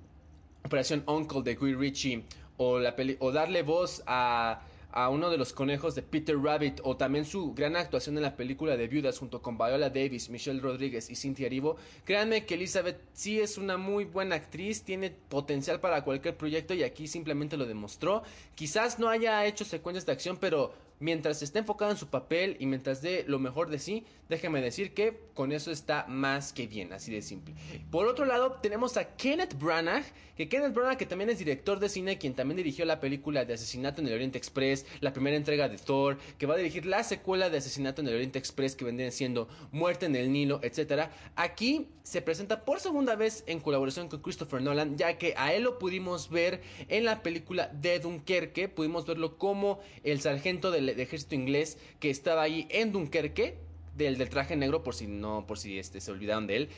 Operación 0.64 1.04
Uncle 1.06 1.42
de 1.44 1.54
Guy 1.54 1.76
Ritchie 1.76 2.24
o, 2.56 2.80
la 2.80 2.96
o 3.20 3.30
darle 3.30 3.62
voz 3.62 4.02
a 4.08 4.62
a 4.96 5.08
uno 5.08 5.28
de 5.28 5.36
los 5.36 5.52
conejos 5.52 5.96
de 5.96 6.02
Peter 6.02 6.38
Rabbit 6.38 6.80
o 6.84 6.96
también 6.96 7.24
su 7.24 7.52
gran 7.52 7.74
actuación 7.74 8.16
en 8.16 8.22
la 8.22 8.36
película 8.36 8.76
de 8.76 8.86
Viudas 8.86 9.18
junto 9.18 9.42
con 9.42 9.58
Viola 9.58 9.90
Davis, 9.90 10.30
Michelle 10.30 10.60
Rodríguez 10.60 11.10
y 11.10 11.16
Cynthia 11.16 11.46
Erivo, 11.46 11.76
créanme 12.04 12.46
que 12.46 12.54
Elizabeth 12.54 13.00
sí 13.12 13.40
es 13.40 13.58
una 13.58 13.76
muy 13.76 14.04
buena 14.04 14.36
actriz, 14.36 14.84
tiene 14.84 15.10
potencial 15.10 15.80
para 15.80 16.04
cualquier 16.04 16.36
proyecto 16.36 16.74
y 16.74 16.84
aquí 16.84 17.08
simplemente 17.08 17.56
lo 17.56 17.66
demostró. 17.66 18.22
Quizás 18.54 19.00
no 19.00 19.08
haya 19.08 19.44
hecho 19.46 19.64
secuencias 19.64 20.06
de 20.06 20.12
acción, 20.12 20.38
pero 20.40 20.72
mientras 21.00 21.42
esté 21.42 21.60
enfocado 21.60 21.90
en 21.90 21.96
su 21.96 22.08
papel 22.08 22.56
y 22.60 22.66
mientras 22.66 23.02
dé 23.02 23.24
lo 23.26 23.38
mejor 23.38 23.68
de 23.68 23.78
sí, 23.78 24.04
déjeme 24.28 24.60
decir 24.60 24.94
que 24.94 25.20
con 25.34 25.52
eso 25.52 25.70
está 25.70 26.06
más 26.08 26.52
que 26.52 26.66
bien, 26.66 26.92
así 26.92 27.12
de 27.12 27.22
simple. 27.22 27.54
Por 27.90 28.06
otro 28.06 28.24
lado, 28.24 28.58
tenemos 28.62 28.96
a 28.96 29.16
Kenneth 29.16 29.58
Branagh, 29.58 30.04
que 30.36 30.48
Kenneth 30.48 30.74
Branagh 30.74 30.96
que 30.96 31.06
también 31.06 31.30
es 31.30 31.38
director 31.38 31.78
de 31.78 31.88
cine, 31.88 32.18
quien 32.18 32.34
también 32.34 32.56
dirigió 32.56 32.84
la 32.84 33.00
película 33.00 33.44
de 33.44 33.54
Asesinato 33.54 34.00
en 34.00 34.08
el 34.08 34.14
Oriente 34.14 34.38
Express, 34.38 34.86
la 35.00 35.12
primera 35.12 35.36
entrega 35.36 35.68
de 35.68 35.78
Thor, 35.78 36.18
que 36.38 36.46
va 36.46 36.54
a 36.54 36.58
dirigir 36.58 36.86
la 36.86 37.04
secuela 37.04 37.50
de 37.50 37.58
Asesinato 37.58 38.00
en 38.00 38.08
el 38.08 38.14
Oriente 38.14 38.38
Express 38.38 38.76
que 38.76 38.84
vendría 38.84 39.10
siendo 39.10 39.48
Muerte 39.72 40.06
en 40.06 40.16
el 40.16 40.32
Nilo, 40.32 40.60
etc. 40.62 41.08
Aquí 41.36 41.88
se 42.02 42.20
presenta 42.20 42.64
por 42.64 42.80
segunda 42.80 43.16
vez 43.16 43.44
en 43.46 43.60
colaboración 43.60 44.08
con 44.08 44.20
Christopher 44.20 44.60
Nolan, 44.60 44.96
ya 44.98 45.16
que 45.16 45.34
a 45.36 45.54
él 45.54 45.62
lo 45.62 45.78
pudimos 45.78 46.28
ver 46.28 46.60
en 46.88 47.04
la 47.04 47.22
película 47.22 47.68
de 47.68 47.98
Dunkerque, 47.98 48.68
pudimos 48.68 49.06
verlo 49.06 49.38
como 49.38 49.80
el 50.02 50.20
sargento 50.20 50.70
del 50.86 51.00
ejército 51.00 51.34
inglés 51.34 51.78
que 52.00 52.10
estaba 52.10 52.42
ahí 52.42 52.66
en 52.70 52.92
Dunkerque, 52.92 53.58
del, 53.96 54.18
del 54.18 54.28
traje 54.28 54.56
negro, 54.56 54.82
por 54.82 54.94
si 54.94 55.06
no, 55.06 55.46
por 55.46 55.58
si 55.58 55.78
este, 55.78 56.00
se 56.00 56.10
olvidaron 56.10 56.46
de 56.46 56.56
él. 56.56 56.68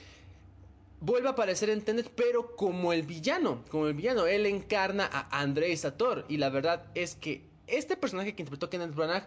Vuelve 1.00 1.28
a 1.28 1.32
aparecer 1.32 1.68
en 1.70 1.82
Tenet, 1.82 2.10
pero 2.14 2.56
como 2.56 2.92
el 2.92 3.02
villano, 3.02 3.64
como 3.70 3.86
el 3.86 3.94
villano, 3.94 4.26
él 4.26 4.46
encarna 4.46 5.08
a 5.12 5.40
Andrei 5.40 5.76
Sator. 5.76 6.24
Y 6.28 6.38
la 6.38 6.48
verdad 6.48 6.86
es 6.94 7.14
que 7.14 7.42
este 7.66 7.96
personaje 7.96 8.34
que 8.34 8.42
interpretó 8.42 8.70
Kenneth 8.70 8.94
Branagh 8.94 9.26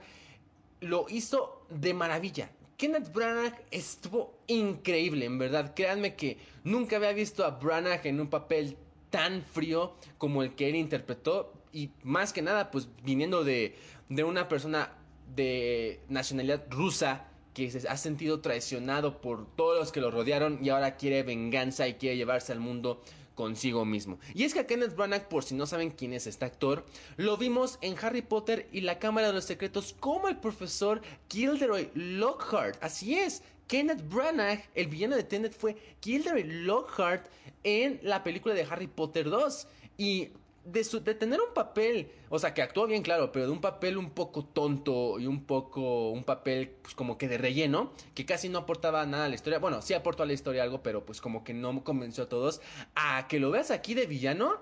lo 0.81 1.05
hizo 1.09 1.65
de 1.69 1.93
maravilla. 1.93 2.49
Kenneth 2.77 3.11
Branagh 3.13 3.61
estuvo 3.71 4.39
increíble, 4.47 5.25
en 5.25 5.37
verdad. 5.37 5.73
Créanme 5.75 6.15
que 6.15 6.37
nunca 6.63 6.95
había 6.95 7.11
visto 7.11 7.45
a 7.45 7.51
Branagh 7.51 8.05
en 8.05 8.21
un 8.21 8.29
papel 8.29 8.77
tan 9.09 9.43
frío 9.43 9.93
como 10.17 10.43
el 10.43 10.55
que 10.55 10.69
él 10.69 10.75
interpretó. 10.75 11.53
Y 11.71 11.91
más 12.03 12.33
que 12.33 12.41
nada, 12.41 12.71
pues 12.71 12.89
viniendo 13.03 13.43
de 13.43 13.75
de 14.09 14.23
una 14.23 14.47
persona 14.47 14.91
de 15.35 16.01
nacionalidad 16.09 16.65
rusa 16.69 17.27
que 17.53 17.69
se 17.69 17.87
ha 17.87 17.97
sentido 17.97 18.41
traicionado 18.41 19.21
por 19.21 19.47
todos 19.55 19.77
los 19.77 19.91
que 19.91 20.01
lo 20.01 20.11
rodearon 20.11 20.59
y 20.63 20.69
ahora 20.69 20.97
quiere 20.97 21.23
venganza 21.23 21.87
y 21.87 21.93
quiere 21.95 22.17
llevarse 22.17 22.51
al 22.51 22.59
mundo 22.59 23.01
consigo 23.35 23.85
mismo. 23.85 24.19
Y 24.33 24.43
es 24.43 24.53
que 24.53 24.61
a 24.61 24.67
Kenneth 24.67 24.95
Branagh, 24.95 25.29
por 25.29 25.43
si 25.43 25.55
no 25.55 25.65
saben 25.65 25.91
quién 25.91 26.13
es 26.13 26.27
este 26.27 26.45
actor, 26.45 26.85
lo 27.17 27.37
vimos 27.37 27.77
en 27.81 27.95
Harry 28.01 28.21
Potter 28.21 28.67
y 28.71 28.81
la 28.81 28.99
Cámara 28.99 29.27
de 29.27 29.33
los 29.33 29.45
Secretos 29.45 29.95
como 29.99 30.27
el 30.27 30.37
profesor 30.37 31.01
Gilderoy 31.29 31.89
Lockhart. 31.93 32.83
Así 32.83 33.17
es, 33.17 33.43
Kenneth 33.67 34.01
Branagh, 34.09 34.63
el 34.73 34.87
villano 34.87 35.15
de 35.15 35.23
Tenet, 35.23 35.53
fue 35.53 35.77
Gilderoy 36.01 36.43
Lockhart 36.43 37.27
en 37.63 37.99
la 38.03 38.23
película 38.23 38.55
de 38.55 38.63
Harry 38.63 38.87
Potter 38.87 39.29
2. 39.29 39.67
Y 39.97 40.29
de, 40.71 41.15
tener 41.15 41.39
un 41.41 41.53
papel, 41.53 42.11
o 42.29 42.39
sea, 42.39 42.53
que 42.53 42.61
actuó 42.61 42.87
bien, 42.87 43.03
claro, 43.03 43.31
pero 43.31 43.45
de 43.45 43.51
un 43.51 43.61
papel 43.61 43.97
un 43.97 44.11
poco 44.11 44.45
tonto 44.45 45.19
y 45.19 45.27
un 45.27 45.45
poco, 45.45 46.09
un 46.11 46.23
papel 46.23 46.69
pues, 46.81 46.95
como 46.95 47.17
que 47.17 47.27
de 47.27 47.37
relleno, 47.37 47.91
que 48.15 48.25
casi 48.25 48.49
no 48.49 48.59
aportaba 48.59 49.05
nada 49.05 49.25
a 49.25 49.29
la 49.29 49.35
historia. 49.35 49.59
Bueno, 49.59 49.81
sí 49.81 49.93
aportó 49.93 50.23
a 50.23 50.25
la 50.25 50.33
historia 50.33 50.63
algo, 50.63 50.83
pero 50.83 51.05
pues 51.05 51.21
como 51.21 51.43
que 51.43 51.53
no 51.53 51.83
convenció 51.83 52.25
a 52.25 52.29
todos. 52.29 52.61
A 52.95 53.27
que 53.27 53.39
lo 53.39 53.51
veas 53.51 53.71
aquí 53.71 53.93
de 53.93 54.05
villano, 54.05 54.59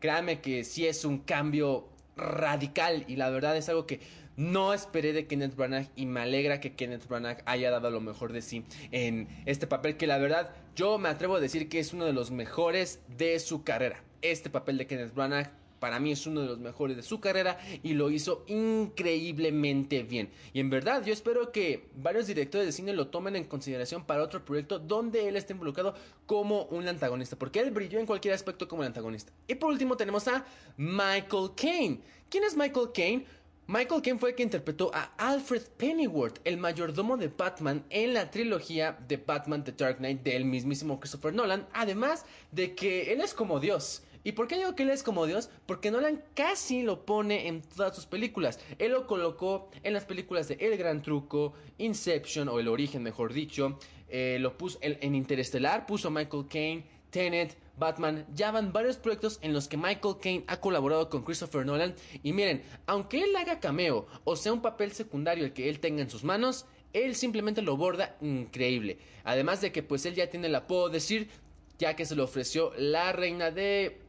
créame 0.00 0.40
que 0.40 0.64
sí 0.64 0.86
es 0.86 1.04
un 1.04 1.18
cambio 1.18 1.88
radical 2.16 3.04
y 3.08 3.16
la 3.16 3.30
verdad 3.30 3.56
es 3.56 3.68
algo 3.68 3.86
que 3.86 4.00
no 4.36 4.72
esperé 4.72 5.12
de 5.12 5.26
Kenneth 5.26 5.56
Branagh 5.56 5.88
y 5.96 6.06
me 6.06 6.20
alegra 6.20 6.60
que 6.60 6.74
Kenneth 6.74 7.08
Branagh 7.08 7.42
haya 7.44 7.70
dado 7.70 7.90
lo 7.90 8.00
mejor 8.00 8.32
de 8.32 8.42
sí 8.42 8.64
en 8.92 9.28
este 9.46 9.66
papel 9.66 9.96
que 9.96 10.06
la 10.06 10.18
verdad 10.18 10.54
yo 10.76 10.98
me 10.98 11.08
atrevo 11.08 11.36
a 11.36 11.40
decir 11.40 11.68
que 11.68 11.80
es 11.80 11.92
uno 11.92 12.04
de 12.04 12.12
los 12.12 12.30
mejores 12.30 13.00
de 13.08 13.38
su 13.40 13.64
carrera 13.64 14.00
este 14.22 14.50
papel 14.50 14.78
de 14.78 14.86
Kenneth 14.86 15.14
Branagh 15.14 15.50
para 15.78 16.00
mí 16.00 16.12
es 16.12 16.26
uno 16.26 16.42
de 16.42 16.48
los 16.48 16.58
mejores 16.58 16.96
de 16.96 17.02
su 17.02 17.20
carrera 17.20 17.58
y 17.82 17.94
lo 17.94 18.10
hizo 18.10 18.44
increíblemente 18.48 20.02
bien. 20.02 20.30
Y 20.52 20.60
en 20.60 20.70
verdad 20.70 21.04
yo 21.04 21.12
espero 21.12 21.52
que 21.52 21.88
varios 21.96 22.26
directores 22.26 22.66
de 22.66 22.72
cine 22.72 22.92
lo 22.92 23.08
tomen 23.08 23.36
en 23.36 23.44
consideración 23.44 24.04
para 24.04 24.22
otro 24.22 24.44
proyecto 24.44 24.78
donde 24.78 25.28
él 25.28 25.36
esté 25.36 25.52
involucrado 25.52 25.94
como 26.26 26.64
un 26.64 26.88
antagonista, 26.88 27.36
porque 27.36 27.60
él 27.60 27.70
brilló 27.70 27.98
en 27.98 28.06
cualquier 28.06 28.34
aspecto 28.34 28.68
como 28.68 28.82
el 28.82 28.88
antagonista. 28.88 29.32
Y 29.46 29.54
por 29.54 29.70
último 29.70 29.96
tenemos 29.96 30.26
a 30.28 30.44
Michael 30.76 31.50
Caine. 31.56 32.00
¿Quién 32.28 32.44
es 32.44 32.56
Michael 32.56 32.88
Caine? 32.92 33.26
Michael 33.70 34.00
Caine 34.00 34.18
fue 34.18 34.30
el 34.30 34.34
que 34.34 34.42
interpretó 34.42 34.90
a 34.94 35.12
Alfred 35.18 35.62
Pennyworth, 35.76 36.40
el 36.44 36.56
mayordomo 36.56 37.18
de 37.18 37.28
Batman 37.28 37.84
en 37.90 38.14
la 38.14 38.30
trilogía 38.30 38.98
de 39.06 39.18
Batman 39.18 39.62
The 39.62 39.72
Dark 39.72 39.98
Knight 39.98 40.22
del 40.22 40.46
mismísimo 40.46 40.98
Christopher 40.98 41.34
Nolan, 41.34 41.68
además 41.74 42.24
de 42.50 42.74
que 42.74 43.12
él 43.12 43.20
es 43.20 43.34
como 43.34 43.60
Dios. 43.60 44.02
¿Y 44.28 44.32
por 44.32 44.46
qué 44.46 44.58
digo 44.58 44.74
que 44.74 44.82
él 44.82 44.90
es 44.90 45.02
como 45.02 45.24
Dios? 45.24 45.48
Porque 45.64 45.90
Nolan 45.90 46.22
casi 46.34 46.82
lo 46.82 47.06
pone 47.06 47.48
en 47.48 47.62
todas 47.62 47.96
sus 47.96 48.04
películas. 48.04 48.60
Él 48.78 48.92
lo 48.92 49.06
colocó 49.06 49.70
en 49.82 49.94
las 49.94 50.04
películas 50.04 50.48
de 50.48 50.58
El 50.60 50.76
Gran 50.76 51.00
Truco, 51.00 51.54
Inception 51.78 52.46
o 52.50 52.60
El 52.60 52.68
Origen, 52.68 53.02
mejor 53.02 53.32
dicho. 53.32 53.78
Eh, 54.10 54.36
lo 54.38 54.58
puso 54.58 54.78
en, 54.82 55.14
Interestelar, 55.14 55.86
puso 55.86 56.10
Michael 56.10 56.44
Caine, 56.46 56.84
Tenet, 57.08 57.56
Batman, 57.78 58.26
ya 58.34 58.50
van 58.50 58.70
varios 58.70 58.98
proyectos 58.98 59.38
en 59.40 59.54
los 59.54 59.66
que 59.66 59.78
Michael 59.78 60.16
Caine 60.20 60.44
ha 60.46 60.60
colaborado 60.60 61.08
con 61.08 61.22
Christopher 61.22 61.64
Nolan. 61.64 61.94
Y 62.22 62.34
miren, 62.34 62.62
aunque 62.84 63.22
él 63.22 63.34
haga 63.34 63.60
cameo 63.60 64.08
o 64.24 64.36
sea 64.36 64.52
un 64.52 64.60
papel 64.60 64.92
secundario 64.92 65.46
el 65.46 65.54
que 65.54 65.70
él 65.70 65.80
tenga 65.80 66.02
en 66.02 66.10
sus 66.10 66.22
manos, 66.22 66.66
él 66.92 67.14
simplemente 67.14 67.62
lo 67.62 67.78
borda 67.78 68.14
increíble. 68.20 68.98
Además 69.24 69.62
de 69.62 69.72
que 69.72 69.82
pues 69.82 70.04
él 70.04 70.14
ya 70.14 70.28
tiene 70.28 70.48
el 70.48 70.54
apodo 70.54 70.90
decir, 70.90 71.30
ya 71.78 71.96
que 71.96 72.04
se 72.04 72.14
lo 72.14 72.24
ofreció 72.24 72.74
la 72.76 73.12
reina 73.12 73.50
de 73.50 74.06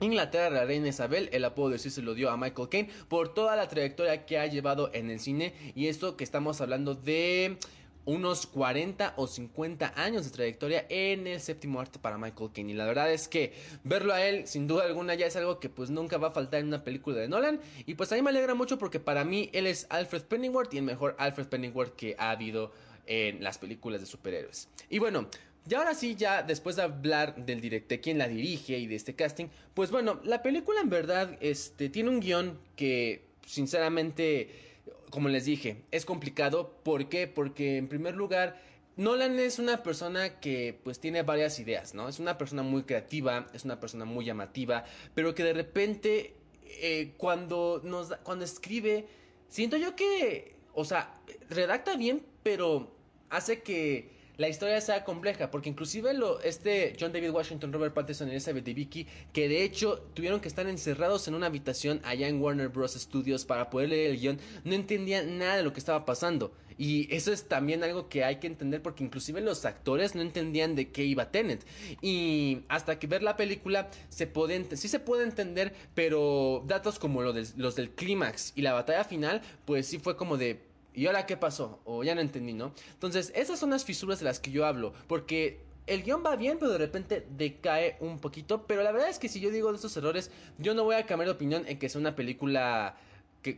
Inglaterra, 0.00 0.48
la 0.48 0.64
reina 0.64 0.88
Isabel, 0.88 1.28
el 1.32 1.44
apodo 1.44 1.70
de 1.70 1.78
sí 1.78 1.90
se 1.90 2.00
lo 2.00 2.14
dio 2.14 2.30
a 2.30 2.36
Michael 2.38 2.68
Caine 2.70 2.90
por 3.08 3.34
toda 3.34 3.54
la 3.54 3.68
trayectoria 3.68 4.24
que 4.24 4.38
ha 4.38 4.46
llevado 4.46 4.90
en 4.94 5.10
el 5.10 5.20
cine 5.20 5.52
y 5.74 5.88
esto 5.88 6.16
que 6.16 6.24
estamos 6.24 6.62
hablando 6.62 6.94
de 6.94 7.58
unos 8.06 8.46
40 8.46 9.12
o 9.16 9.26
50 9.26 9.92
años 9.96 10.24
de 10.24 10.30
trayectoria 10.30 10.86
en 10.88 11.26
el 11.26 11.38
séptimo 11.38 11.80
arte 11.80 11.98
para 11.98 12.16
Michael 12.16 12.50
Caine. 12.52 12.72
Y 12.72 12.74
la 12.74 12.86
verdad 12.86 13.12
es 13.12 13.28
que 13.28 13.52
verlo 13.84 14.14
a 14.14 14.24
él, 14.24 14.46
sin 14.46 14.66
duda 14.66 14.84
alguna, 14.84 15.14
ya 15.14 15.26
es 15.26 15.36
algo 15.36 15.60
que 15.60 15.68
pues 15.68 15.90
nunca 15.90 16.16
va 16.16 16.28
a 16.28 16.32
faltar 16.32 16.60
en 16.60 16.68
una 16.68 16.82
película 16.82 17.18
de 17.18 17.28
Nolan. 17.28 17.60
Y 17.84 17.94
pues 17.94 18.10
a 18.12 18.16
mí 18.16 18.22
me 18.22 18.30
alegra 18.30 18.54
mucho 18.54 18.78
porque 18.78 19.00
para 19.00 19.24
mí 19.24 19.50
él 19.52 19.66
es 19.66 19.86
Alfred 19.90 20.22
Pennyworth 20.22 20.72
y 20.72 20.78
el 20.78 20.84
mejor 20.84 21.14
Alfred 21.18 21.48
Pennyworth 21.48 21.94
que 21.94 22.16
ha 22.18 22.30
habido 22.30 22.72
en 23.06 23.42
las 23.42 23.58
películas 23.58 24.00
de 24.00 24.06
superhéroes. 24.06 24.68
Y 24.88 24.98
bueno, 24.98 25.28
y 25.70 25.74
ahora 25.74 25.94
sí, 25.94 26.16
ya 26.16 26.42
después 26.42 26.76
de 26.76 26.82
hablar 26.82 27.46
del 27.46 27.60
director, 27.60 28.00
quién 28.00 28.18
la 28.18 28.26
dirige 28.26 28.76
y 28.76 28.88
de 28.88 28.96
este 28.96 29.14
casting, 29.14 29.46
pues 29.72 29.92
bueno, 29.92 30.20
la 30.24 30.42
película 30.42 30.80
en 30.80 30.90
verdad 30.90 31.38
este, 31.40 31.88
tiene 31.88 32.10
un 32.10 32.20
guion 32.20 32.58
que 32.74 33.24
sinceramente 33.46 34.70
como 35.10 35.28
les 35.28 35.44
dije, 35.44 35.82
es 35.90 36.04
complicado. 36.04 36.72
¿Por 36.82 37.08
qué? 37.08 37.26
Porque 37.26 37.76
en 37.76 37.88
primer 37.88 38.14
lugar, 38.14 38.60
Nolan 38.96 39.38
es 39.38 39.58
una 39.58 39.82
persona 39.82 40.40
que 40.40 40.78
pues 40.82 41.00
tiene 41.00 41.22
varias 41.22 41.58
ideas, 41.58 41.94
¿no? 41.94 42.08
Es 42.08 42.18
una 42.18 42.38
persona 42.38 42.62
muy 42.62 42.84
creativa, 42.84 43.46
es 43.52 43.64
una 43.64 43.80
persona 43.80 44.04
muy 44.04 44.24
llamativa, 44.24 44.84
pero 45.14 45.34
que 45.34 45.44
de 45.44 45.52
repente 45.52 46.34
eh, 46.64 47.12
cuando 47.16 47.80
nos 47.84 48.14
cuando 48.22 48.44
escribe, 48.44 49.06
siento 49.48 49.76
yo 49.76 49.96
que, 49.96 50.56
o 50.72 50.84
sea, 50.84 51.20
redacta 51.48 51.96
bien, 51.96 52.24
pero 52.42 52.94
hace 53.28 53.62
que 53.62 54.19
la 54.40 54.48
historia 54.48 54.80
sea 54.80 55.04
compleja, 55.04 55.50
porque 55.50 55.68
inclusive 55.68 56.14
lo, 56.14 56.40
este 56.40 56.96
John 56.98 57.12
David 57.12 57.28
Washington, 57.28 57.74
Robert 57.74 57.92
Pattinson 57.92 58.28
y 58.28 58.30
Elizabeth 58.30 58.64
Vicky, 58.64 59.06
que 59.34 59.50
de 59.50 59.64
hecho 59.64 59.98
tuvieron 60.14 60.40
que 60.40 60.48
estar 60.48 60.66
encerrados 60.66 61.28
en 61.28 61.34
una 61.34 61.44
habitación 61.44 62.00
allá 62.04 62.26
en 62.26 62.40
Warner 62.40 62.70
Bros. 62.70 62.94
Studios 62.94 63.44
para 63.44 63.68
poder 63.68 63.90
leer 63.90 64.12
el 64.12 64.18
guion, 64.18 64.40
no 64.64 64.72
entendían 64.72 65.36
nada 65.36 65.58
de 65.58 65.62
lo 65.62 65.74
que 65.74 65.78
estaba 65.78 66.06
pasando. 66.06 66.54
Y 66.78 67.14
eso 67.14 67.34
es 67.34 67.48
también 67.48 67.84
algo 67.84 68.08
que 68.08 68.24
hay 68.24 68.36
que 68.36 68.46
entender 68.46 68.80
porque 68.80 69.04
inclusive 69.04 69.42
los 69.42 69.66
actores 69.66 70.14
no 70.14 70.22
entendían 70.22 70.74
de 70.74 70.90
qué 70.90 71.04
iba 71.04 71.30
Tenet. 71.30 71.66
Y 72.00 72.62
hasta 72.68 72.98
que 72.98 73.06
ver 73.06 73.22
la 73.22 73.36
película 73.36 73.90
se 74.08 74.26
puede, 74.26 74.74
sí 74.74 74.88
se 74.88 75.00
puede 75.00 75.24
entender, 75.24 75.74
pero 75.94 76.64
datos 76.66 76.98
como 76.98 77.20
los 77.20 77.76
del 77.76 77.90
clímax 77.90 78.54
y 78.56 78.62
la 78.62 78.72
batalla 78.72 79.04
final, 79.04 79.42
pues 79.66 79.86
sí 79.86 79.98
fue 79.98 80.16
como 80.16 80.38
de 80.38 80.69
¿Y 80.94 81.06
ahora 81.06 81.26
qué 81.26 81.36
pasó? 81.36 81.80
O 81.84 82.02
ya 82.02 82.14
no 82.14 82.20
entendí, 82.20 82.52
¿no? 82.52 82.72
Entonces, 82.92 83.32
esas 83.34 83.58
son 83.58 83.70
las 83.70 83.84
fisuras 83.84 84.18
de 84.18 84.24
las 84.24 84.40
que 84.40 84.50
yo 84.50 84.66
hablo. 84.66 84.92
Porque 85.06 85.60
el 85.86 86.02
guion 86.02 86.22
va 86.24 86.36
bien, 86.36 86.58
pero 86.58 86.72
de 86.72 86.78
repente 86.78 87.26
decae 87.30 87.96
un 88.00 88.18
poquito. 88.18 88.66
Pero 88.66 88.82
la 88.82 88.92
verdad 88.92 89.08
es 89.08 89.18
que 89.18 89.28
si 89.28 89.40
yo 89.40 89.50
digo 89.50 89.70
de 89.70 89.76
estos 89.76 89.96
errores, 89.96 90.30
yo 90.58 90.74
no 90.74 90.84
voy 90.84 90.96
a 90.96 91.06
cambiar 91.06 91.28
de 91.28 91.34
opinión 91.34 91.64
en 91.66 91.78
que 91.78 91.88
sea 91.88 92.00
una 92.00 92.16
película 92.16 92.96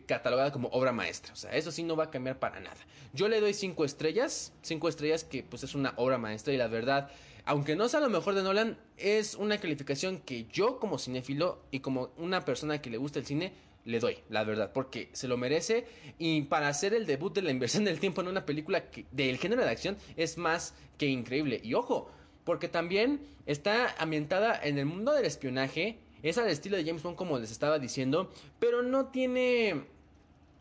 catalogada 0.06 0.52
como 0.52 0.68
obra 0.68 0.92
maestra. 0.92 1.32
O 1.32 1.36
sea, 1.36 1.54
eso 1.56 1.72
sí 1.72 1.82
no 1.82 1.96
va 1.96 2.04
a 2.04 2.10
cambiar 2.10 2.38
para 2.38 2.60
nada. 2.60 2.76
Yo 3.12 3.28
le 3.28 3.40
doy 3.40 3.54
cinco 3.54 3.84
estrellas. 3.84 4.52
Cinco 4.62 4.88
estrellas 4.88 5.24
que 5.24 5.42
pues 5.42 5.62
es 5.62 5.74
una 5.74 5.94
obra 5.96 6.18
maestra. 6.18 6.52
Y 6.52 6.56
la 6.56 6.68
verdad, 6.68 7.10
aunque 7.44 7.76
no 7.76 7.88
sea 7.88 8.00
lo 8.00 8.10
mejor 8.10 8.34
de 8.34 8.42
Nolan, 8.42 8.78
es 8.96 9.34
una 9.34 9.58
calificación 9.58 10.18
que 10.18 10.46
yo 10.52 10.78
como 10.78 10.98
cinéfilo 10.98 11.62
y 11.70 11.80
como 11.80 12.10
una 12.16 12.44
persona 12.44 12.80
que 12.80 12.90
le 12.90 12.98
gusta 12.98 13.18
el 13.18 13.26
cine 13.26 13.52
le 13.84 13.98
doy, 13.98 14.18
la 14.28 14.44
verdad, 14.44 14.72
porque 14.72 15.08
se 15.12 15.28
lo 15.28 15.36
merece 15.36 15.86
y 16.18 16.42
para 16.42 16.68
hacer 16.68 16.94
el 16.94 17.06
debut 17.06 17.34
de 17.34 17.42
la 17.42 17.50
inversión 17.50 17.84
del 17.84 18.00
tiempo 18.00 18.20
en 18.20 18.28
una 18.28 18.46
película 18.46 18.84
del 19.10 19.38
género 19.38 19.62
de 19.62 19.70
acción 19.70 19.96
es 20.16 20.38
más 20.38 20.74
que 20.98 21.06
increíble. 21.06 21.60
Y 21.62 21.74
ojo, 21.74 22.10
porque 22.44 22.68
también 22.68 23.20
está 23.46 23.94
ambientada 23.98 24.58
en 24.62 24.78
el 24.78 24.86
mundo 24.86 25.12
del 25.12 25.26
espionaje, 25.26 25.98
es 26.22 26.38
al 26.38 26.48
estilo 26.48 26.76
de 26.76 26.84
James 26.84 27.02
Bond 27.02 27.16
como 27.16 27.38
les 27.38 27.50
estaba 27.50 27.78
diciendo, 27.78 28.32
pero 28.60 28.82
no 28.82 29.06
tiene 29.06 29.84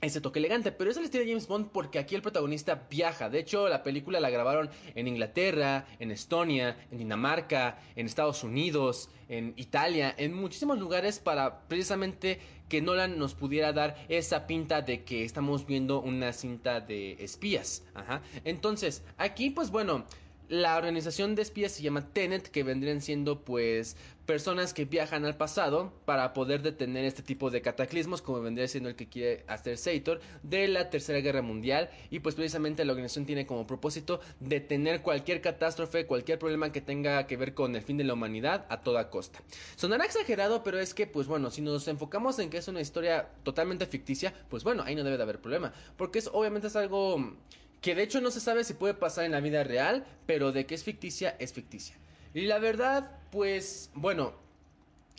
ese 0.01 0.19
toque 0.19 0.39
elegante, 0.39 0.71
pero 0.71 0.89
es 0.89 0.97
el 0.97 1.03
estilo 1.03 1.23
de 1.23 1.29
James 1.29 1.47
Bond 1.47 1.69
porque 1.71 1.99
aquí 1.99 2.15
el 2.15 2.23
protagonista 2.23 2.87
viaja. 2.89 3.29
De 3.29 3.39
hecho, 3.39 3.69
la 3.69 3.83
película 3.83 4.19
la 4.19 4.31
grabaron 4.31 4.69
en 4.95 5.07
Inglaterra, 5.07 5.85
en 5.99 6.09
Estonia, 6.09 6.75
en 6.91 6.97
Dinamarca, 6.97 7.77
en 7.95 8.07
Estados 8.07 8.43
Unidos, 8.43 9.09
en 9.29 9.53
Italia, 9.57 10.13
en 10.17 10.33
muchísimos 10.33 10.79
lugares 10.79 11.19
para 11.19 11.61
precisamente 11.67 12.39
que 12.71 12.81
Nolan 12.81 13.19
nos 13.19 13.33
pudiera 13.33 13.73
dar 13.73 13.97
esa 14.07 14.47
pinta 14.47 14.81
de 14.81 15.03
que 15.03 15.25
estamos 15.25 15.67
viendo 15.67 15.99
una 15.99 16.31
cinta 16.31 16.79
de 16.79 17.21
espías. 17.21 17.83
Ajá. 17.93 18.21
Entonces, 18.45 19.03
aquí 19.17 19.49
pues 19.49 19.71
bueno, 19.71 20.05
la 20.51 20.75
organización 20.75 21.33
de 21.33 21.43
espías 21.43 21.71
se 21.71 21.81
llama 21.81 22.11
Tenet, 22.11 22.49
que 22.49 22.63
vendrían 22.63 22.99
siendo 22.99 23.39
pues 23.39 23.95
personas 24.25 24.73
que 24.73 24.83
viajan 24.83 25.23
al 25.23 25.37
pasado 25.37 25.93
para 26.03 26.33
poder 26.33 26.61
detener 26.61 27.05
este 27.05 27.23
tipo 27.23 27.49
de 27.49 27.61
cataclismos, 27.61 28.21
como 28.21 28.41
vendría 28.41 28.67
siendo 28.67 28.89
el 28.89 28.97
que 28.97 29.07
quiere 29.07 29.45
hacer 29.47 29.77
Sator 29.77 30.19
de 30.43 30.67
la 30.67 30.89
Tercera 30.89 31.21
Guerra 31.21 31.41
Mundial. 31.41 31.89
Y 32.09 32.19
pues 32.19 32.35
precisamente 32.35 32.83
la 32.83 32.91
organización 32.91 33.25
tiene 33.25 33.45
como 33.45 33.65
propósito 33.65 34.19
detener 34.41 35.01
cualquier 35.01 35.39
catástrofe, 35.39 36.05
cualquier 36.05 36.37
problema 36.37 36.73
que 36.73 36.81
tenga 36.81 37.25
que 37.27 37.37
ver 37.37 37.53
con 37.53 37.73
el 37.73 37.81
fin 37.81 37.95
de 37.95 38.03
la 38.03 38.13
humanidad 38.13 38.65
a 38.67 38.81
toda 38.81 39.09
costa. 39.09 39.39
Sonará 39.77 40.03
exagerado, 40.03 40.63
pero 40.63 40.81
es 40.81 40.93
que 40.93 41.07
pues 41.07 41.27
bueno, 41.27 41.49
si 41.49 41.61
nos 41.61 41.87
enfocamos 41.87 42.39
en 42.39 42.49
que 42.49 42.57
es 42.57 42.67
una 42.67 42.81
historia 42.81 43.29
totalmente 43.43 43.85
ficticia, 43.85 44.33
pues 44.49 44.65
bueno, 44.65 44.83
ahí 44.83 44.95
no 44.95 45.05
debe 45.05 45.15
de 45.15 45.23
haber 45.23 45.39
problema, 45.39 45.71
porque 45.95 46.19
es 46.19 46.29
obviamente 46.33 46.67
es 46.67 46.75
algo 46.75 47.37
que 47.81 47.95
de 47.95 48.03
hecho 48.03 48.21
no 48.21 48.31
se 48.31 48.39
sabe 48.39 48.63
si 48.63 48.75
puede 48.75 48.93
pasar 48.93 49.25
en 49.25 49.31
la 49.31 49.41
vida 49.41 49.63
real, 49.63 50.05
pero 50.27 50.51
de 50.51 50.65
que 50.65 50.75
es 50.75 50.83
ficticia, 50.83 51.35
es 51.39 51.51
ficticia. 51.51 51.97
Y 52.33 52.41
la 52.41 52.59
verdad, 52.59 53.19
pues, 53.31 53.89
bueno, 53.93 54.33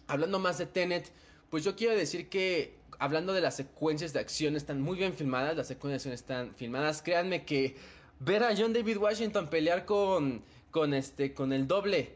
hablando 0.06 0.38
más 0.38 0.58
de 0.58 0.66
Tenet, 0.66 1.12
pues 1.50 1.64
yo 1.64 1.76
quiero 1.76 1.94
decir 1.94 2.28
que 2.28 2.74
hablando 2.98 3.32
de 3.32 3.40
las 3.40 3.56
secuencias 3.56 4.12
de 4.12 4.20
acción 4.20 4.54
están 4.54 4.80
muy 4.80 4.96
bien 4.96 5.12
filmadas, 5.12 5.56
las 5.56 5.66
secuencias 5.66 6.04
de 6.04 6.10
acción 6.10 6.14
están 6.14 6.54
filmadas, 6.54 7.02
créanme 7.02 7.44
que 7.44 7.76
ver 8.20 8.44
a 8.44 8.56
John 8.56 8.72
David 8.72 8.96
Washington 8.96 9.48
pelear 9.48 9.84
con, 9.84 10.44
con 10.70 10.94
este, 10.94 11.34
con 11.34 11.52
el 11.52 11.66
doble 11.66 12.14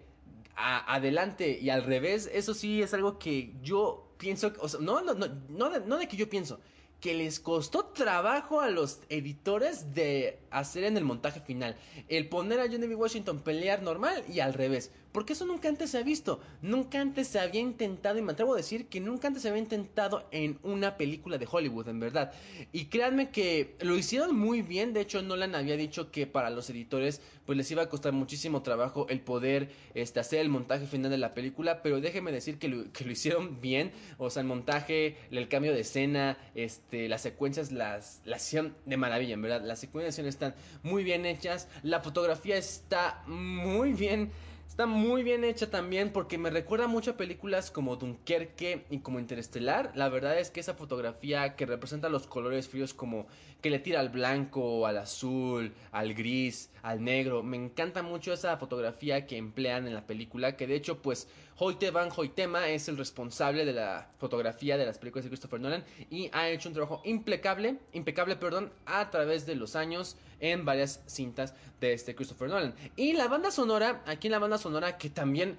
adelante 0.54 1.58
y 1.60 1.68
al 1.68 1.84
revés, 1.84 2.30
eso 2.32 2.54
sí 2.54 2.80
es 2.80 2.94
algo 2.94 3.18
que 3.18 3.52
yo 3.62 4.08
pienso, 4.16 4.52
o 4.60 4.68
sea, 4.68 4.80
no, 4.80 5.02
no, 5.02 5.12
no, 5.14 5.26
no 5.48 5.70
de, 5.70 5.80
no 5.80 5.98
de 5.98 6.08
que 6.08 6.16
yo 6.16 6.30
pienso, 6.30 6.60
que 7.00 7.14
les 7.14 7.40
costó 7.40 7.86
trabajo 7.86 8.60
a 8.60 8.70
los 8.70 9.00
editores 9.08 9.94
de 9.94 10.40
hacer 10.50 10.84
en 10.84 10.96
el 10.96 11.04
montaje 11.04 11.40
final. 11.40 11.76
El 12.08 12.28
poner 12.28 12.60
a 12.60 12.66
John 12.70 12.80
David 12.80 12.96
Washington 12.96 13.40
pelear 13.40 13.82
normal 13.82 14.24
y 14.28 14.40
al 14.40 14.54
revés. 14.54 14.90
Porque 15.16 15.32
eso 15.32 15.46
nunca 15.46 15.70
antes 15.70 15.92
se 15.92 15.96
ha 15.96 16.02
visto. 16.02 16.40
Nunca 16.60 17.00
antes 17.00 17.28
se 17.28 17.40
había 17.40 17.62
intentado, 17.62 18.18
y 18.18 18.22
me 18.22 18.32
atrevo 18.32 18.52
a 18.52 18.58
decir 18.58 18.86
que 18.88 19.00
nunca 19.00 19.28
antes 19.28 19.44
se 19.44 19.48
había 19.48 19.62
intentado 19.62 20.28
en 20.30 20.58
una 20.62 20.98
película 20.98 21.38
de 21.38 21.48
Hollywood, 21.50 21.88
en 21.88 22.00
verdad. 22.00 22.34
Y 22.70 22.88
créanme 22.88 23.30
que 23.30 23.76
lo 23.80 23.96
hicieron 23.96 24.36
muy 24.36 24.60
bien. 24.60 24.92
De 24.92 25.00
hecho, 25.00 25.22
Nolan 25.22 25.54
había 25.54 25.78
dicho 25.78 26.10
que 26.10 26.26
para 26.26 26.50
los 26.50 26.68
editores, 26.68 27.22
pues 27.46 27.56
les 27.56 27.70
iba 27.70 27.84
a 27.84 27.88
costar 27.88 28.12
muchísimo 28.12 28.60
trabajo 28.60 29.06
el 29.08 29.22
poder 29.22 29.70
este, 29.94 30.20
hacer 30.20 30.40
el 30.40 30.50
montaje 30.50 30.86
final 30.86 31.10
de 31.10 31.16
la 31.16 31.32
película. 31.32 31.80
Pero 31.82 32.02
déjenme 32.02 32.30
decir 32.30 32.58
que 32.58 32.68
lo, 32.68 32.84
hicieron 33.10 33.62
bien. 33.62 33.92
O 34.18 34.28
sea, 34.28 34.42
el 34.42 34.48
montaje, 34.48 35.16
el 35.30 35.48
cambio 35.48 35.72
de 35.72 35.80
escena, 35.80 36.36
este, 36.54 37.08
las 37.08 37.22
secuencias 37.22 37.72
las, 37.72 38.20
las 38.26 38.46
hicieron 38.46 38.76
de 38.84 38.98
maravilla, 38.98 39.32
en 39.32 39.40
verdad. 39.40 39.62
Las 39.64 39.80
secuencias 39.80 40.26
están 40.26 40.54
muy 40.82 41.04
bien 41.04 41.24
hechas. 41.24 41.68
La 41.82 42.00
fotografía 42.00 42.58
está 42.58 43.24
muy 43.26 43.94
bien 43.94 44.30
Está 44.76 44.84
muy 44.84 45.22
bien 45.22 45.42
hecha 45.42 45.70
también 45.70 46.12
porque 46.12 46.36
me 46.36 46.50
recuerda 46.50 46.86
mucho 46.86 47.12
a 47.12 47.16
películas 47.16 47.70
como 47.70 47.96
Dunkerque 47.96 48.84
y 48.90 48.98
como 48.98 49.18
Interestelar. 49.18 49.90
La 49.94 50.10
verdad 50.10 50.38
es 50.38 50.50
que 50.50 50.60
esa 50.60 50.74
fotografía 50.74 51.56
que 51.56 51.64
representa 51.64 52.10
los 52.10 52.26
colores 52.26 52.68
fríos 52.68 52.92
como 52.92 53.26
que 53.62 53.70
le 53.70 53.78
tira 53.78 54.00
al 54.00 54.10
blanco, 54.10 54.86
al 54.86 54.98
azul, 54.98 55.72
al 55.92 56.12
gris, 56.12 56.68
al 56.82 57.02
negro. 57.02 57.42
Me 57.42 57.56
encanta 57.56 58.02
mucho 58.02 58.34
esa 58.34 58.58
fotografía 58.58 59.26
que 59.26 59.38
emplean 59.38 59.86
en 59.86 59.94
la 59.94 60.06
película, 60.06 60.58
que 60.58 60.66
de 60.66 60.74
hecho 60.74 61.00
pues 61.00 61.26
Hoyte 61.56 61.90
Van 61.90 62.10
Hoytema 62.14 62.68
es 62.68 62.86
el 62.90 62.98
responsable 62.98 63.64
de 63.64 63.72
la 63.72 64.10
fotografía 64.18 64.76
de 64.76 64.84
las 64.84 64.98
películas 64.98 65.24
de 65.24 65.30
Christopher 65.30 65.58
Nolan 65.58 65.84
y 66.10 66.28
ha 66.34 66.50
hecho 66.50 66.68
un 66.68 66.74
trabajo 66.74 67.00
impecable, 67.06 67.78
impecable, 67.94 68.36
perdón, 68.36 68.70
a 68.84 69.08
través 69.08 69.46
de 69.46 69.56
los 69.56 69.74
años 69.74 70.18
en 70.40 70.64
varias 70.64 71.02
cintas 71.06 71.54
de 71.80 71.92
este 71.92 72.14
Christopher 72.14 72.48
Nolan. 72.48 72.74
Y 72.96 73.12
la 73.12 73.28
banda 73.28 73.50
sonora, 73.50 74.02
aquí 74.06 74.28
la 74.28 74.38
banda 74.38 74.58
sonora 74.58 74.98
que 74.98 75.10
también 75.10 75.58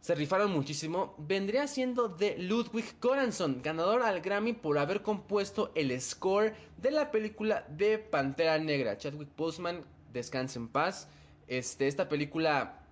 se 0.00 0.14
rifaron 0.14 0.52
muchísimo, 0.52 1.14
vendría 1.16 1.66
siendo 1.66 2.08
de 2.08 2.36
Ludwig 2.38 2.84
Göransson, 3.00 3.62
ganador 3.62 4.02
al 4.02 4.20
Grammy 4.20 4.52
por 4.52 4.76
haber 4.76 5.00
compuesto 5.00 5.72
el 5.74 5.98
score 5.98 6.54
de 6.76 6.90
la 6.90 7.10
película 7.10 7.64
de 7.70 7.98
Pantera 7.98 8.58
Negra. 8.58 8.98
Chadwick 8.98 9.34
Boseman, 9.34 9.82
descanse 10.12 10.58
en 10.58 10.68
paz. 10.68 11.08
Este, 11.48 11.88
esta 11.88 12.06
película 12.06 12.84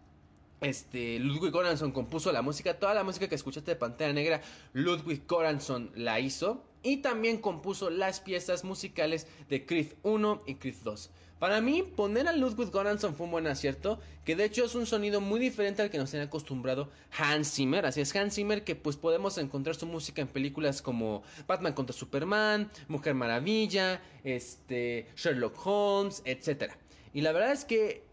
este, 0.62 1.18
Ludwig 1.18 1.52
Göransson 1.52 1.92
compuso 1.92 2.32
la 2.32 2.40
música, 2.40 2.78
toda 2.78 2.94
la 2.94 3.04
música 3.04 3.28
que 3.28 3.34
escuchaste 3.34 3.72
de 3.72 3.76
Pantera 3.76 4.12
Negra, 4.12 4.40
Ludwig 4.72 5.26
Göransson 5.26 5.90
la 5.94 6.18
hizo 6.18 6.64
y 6.82 6.98
también 6.98 7.38
compuso 7.38 7.90
las 7.90 8.20
piezas 8.20 8.64
musicales 8.64 9.26
de 9.48 9.64
Creed 9.66 9.94
1 10.02 10.42
y 10.46 10.54
Creed 10.56 10.76
2. 10.82 11.10
Para 11.42 11.60
mí, 11.60 11.82
poner 11.82 12.28
a 12.28 12.32
Ludwig 12.32 12.70
Göransson 12.70 13.16
fue 13.16 13.26
un 13.26 13.32
buen 13.32 13.48
acierto, 13.48 13.98
que 14.24 14.36
de 14.36 14.44
hecho 14.44 14.64
es 14.64 14.76
un 14.76 14.86
sonido 14.86 15.20
muy 15.20 15.40
diferente 15.40 15.82
al 15.82 15.90
que 15.90 15.98
nos 15.98 16.10
tiene 16.10 16.26
acostumbrado 16.26 16.88
Hans 17.18 17.52
Zimmer. 17.52 17.84
Así 17.84 18.00
es, 18.00 18.14
Hans 18.14 18.36
Zimmer 18.36 18.62
que 18.62 18.76
pues 18.76 18.96
podemos 18.96 19.38
encontrar 19.38 19.74
su 19.74 19.86
música 19.86 20.22
en 20.22 20.28
películas 20.28 20.82
como 20.82 21.24
Batman 21.48 21.72
contra 21.72 21.96
Superman, 21.96 22.70
Mujer 22.86 23.14
Maravilla, 23.14 24.00
este, 24.22 25.08
Sherlock 25.16 25.66
Holmes, 25.66 26.22
etcétera. 26.24 26.78
Y 27.12 27.22
la 27.22 27.32
verdad 27.32 27.50
es 27.50 27.64
que 27.64 28.04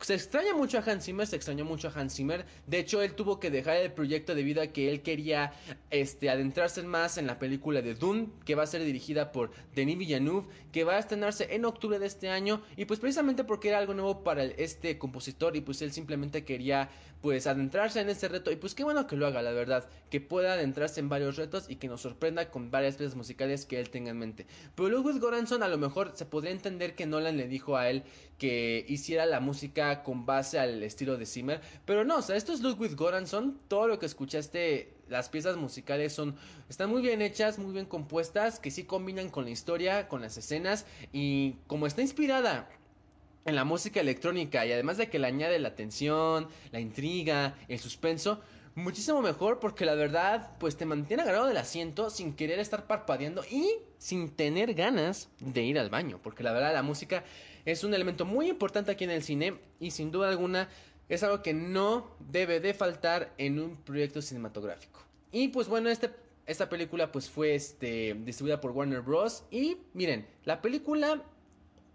se 0.00 0.14
extraña 0.14 0.54
mucho 0.54 0.78
a 0.78 0.82
Hans 0.82 1.04
Zimmer, 1.04 1.26
se 1.26 1.36
extrañó 1.36 1.64
mucho 1.64 1.88
a 1.88 1.92
Hans 1.92 2.14
Zimmer. 2.14 2.46
De 2.66 2.78
hecho, 2.78 3.02
él 3.02 3.14
tuvo 3.14 3.40
que 3.40 3.50
dejar 3.50 3.78
el 3.78 3.92
proyecto 3.92 4.34
debido 4.34 4.62
a 4.62 4.68
que 4.68 4.90
él 4.90 5.02
quería 5.02 5.52
este, 5.90 6.30
adentrarse 6.30 6.82
más 6.82 7.18
en 7.18 7.26
la 7.26 7.38
película 7.38 7.82
de 7.82 7.94
Dune, 7.94 8.28
que 8.44 8.54
va 8.54 8.62
a 8.62 8.66
ser 8.66 8.84
dirigida 8.84 9.32
por 9.32 9.50
Denis 9.74 9.98
Villeneuve, 9.98 10.46
que 10.72 10.84
va 10.84 10.94
a 10.94 10.98
estrenarse 10.98 11.48
en 11.54 11.64
octubre 11.64 11.98
de 11.98 12.06
este 12.06 12.28
año. 12.28 12.62
Y 12.76 12.84
pues 12.84 13.00
precisamente 13.00 13.44
porque 13.44 13.68
era 13.68 13.78
algo 13.78 13.94
nuevo 13.94 14.22
para 14.22 14.44
este 14.44 14.98
compositor 14.98 15.56
y 15.56 15.60
pues 15.60 15.82
él 15.82 15.92
simplemente 15.92 16.44
quería 16.44 16.88
pues 17.20 17.48
adentrarse 17.48 18.00
en 18.00 18.08
ese 18.08 18.28
reto. 18.28 18.52
Y 18.52 18.56
pues 18.56 18.74
qué 18.74 18.84
bueno 18.84 19.06
que 19.06 19.16
lo 19.16 19.26
haga, 19.26 19.42
la 19.42 19.52
verdad. 19.52 19.88
Que 20.10 20.20
pueda 20.20 20.52
adentrarse 20.52 21.00
en 21.00 21.08
varios 21.08 21.36
retos 21.36 21.68
y 21.68 21.76
que 21.76 21.88
nos 21.88 22.02
sorprenda 22.02 22.50
con 22.50 22.70
varias 22.70 22.96
piezas 22.96 23.16
musicales 23.16 23.66
que 23.66 23.80
él 23.80 23.90
tenga 23.90 24.10
en 24.10 24.18
mente. 24.18 24.46
Pero 24.74 24.88
Ludwig 24.88 25.20
Goranson 25.20 25.62
a 25.62 25.68
lo 25.68 25.78
mejor 25.78 26.12
se 26.14 26.24
podría 26.24 26.52
entender 26.52 26.94
que 26.94 27.06
Nolan 27.06 27.36
le 27.36 27.48
dijo 27.48 27.76
a 27.76 27.90
él 27.90 28.04
que 28.38 28.84
hiciera 28.88 29.26
la 29.26 29.40
música 29.40 29.87
con 30.02 30.26
base 30.26 30.58
al 30.58 30.82
estilo 30.82 31.16
de 31.16 31.26
Zimmer. 31.26 31.60
Pero 31.84 32.04
no, 32.04 32.18
o 32.18 32.22
sea, 32.22 32.36
esto 32.36 32.52
es 32.52 32.60
Ludwig 32.60 32.94
Goranson. 32.94 33.58
Todo 33.68 33.88
lo 33.88 33.98
que 33.98 34.06
escuchaste, 34.06 34.94
las 35.08 35.28
piezas 35.28 35.56
musicales 35.56 36.12
son, 36.12 36.36
están 36.68 36.90
muy 36.90 37.02
bien 37.02 37.22
hechas, 37.22 37.58
muy 37.58 37.72
bien 37.72 37.86
compuestas, 37.86 38.58
que 38.58 38.70
sí 38.70 38.84
combinan 38.84 39.30
con 39.30 39.44
la 39.44 39.50
historia, 39.50 40.08
con 40.08 40.20
las 40.20 40.36
escenas. 40.36 40.86
Y 41.12 41.56
como 41.66 41.86
está 41.86 42.02
inspirada 42.02 42.68
en 43.44 43.56
la 43.56 43.64
música 43.64 44.00
electrónica 44.00 44.66
y 44.66 44.72
además 44.72 44.98
de 44.98 45.08
que 45.08 45.18
le 45.18 45.26
añade 45.26 45.58
la 45.58 45.74
tensión, 45.74 46.48
la 46.70 46.80
intriga, 46.80 47.54
el 47.68 47.78
suspenso, 47.78 48.40
muchísimo 48.74 49.22
mejor 49.22 49.58
porque 49.58 49.84
la 49.84 49.94
verdad 49.94 50.50
pues 50.58 50.76
te 50.76 50.86
mantiene 50.86 51.22
agarrado 51.22 51.46
del 51.46 51.56
asiento 51.56 52.10
sin 52.10 52.34
querer 52.34 52.58
estar 52.58 52.86
parpadeando 52.86 53.44
y 53.50 53.68
sin 53.98 54.30
tener 54.30 54.74
ganas 54.74 55.28
de 55.40 55.62
ir 55.62 55.78
al 55.78 55.90
baño, 55.90 56.20
porque 56.22 56.42
la 56.42 56.52
verdad 56.52 56.72
la 56.72 56.82
música 56.82 57.24
es 57.72 57.84
un 57.84 57.92
elemento 57.92 58.24
muy 58.24 58.48
importante 58.48 58.92
aquí 58.92 59.04
en 59.04 59.10
el 59.10 59.22
cine 59.22 59.58
y 59.78 59.90
sin 59.90 60.10
duda 60.10 60.30
alguna 60.30 60.70
es 61.08 61.22
algo 61.22 61.42
que 61.42 61.52
no 61.52 62.16
debe 62.18 62.60
de 62.60 62.72
faltar 62.72 63.34
en 63.36 63.60
un 63.60 63.76
proyecto 63.76 64.22
cinematográfico. 64.22 65.00
Y 65.32 65.48
pues 65.48 65.68
bueno, 65.68 65.90
este, 65.90 66.10
esta 66.46 66.68
película 66.70 67.12
pues 67.12 67.28
fue 67.28 67.54
este, 67.54 68.14
distribuida 68.24 68.60
por 68.60 68.70
Warner 68.70 69.02
Bros. 69.02 69.44
Y 69.50 69.76
miren, 69.92 70.26
la 70.44 70.62
película 70.62 71.22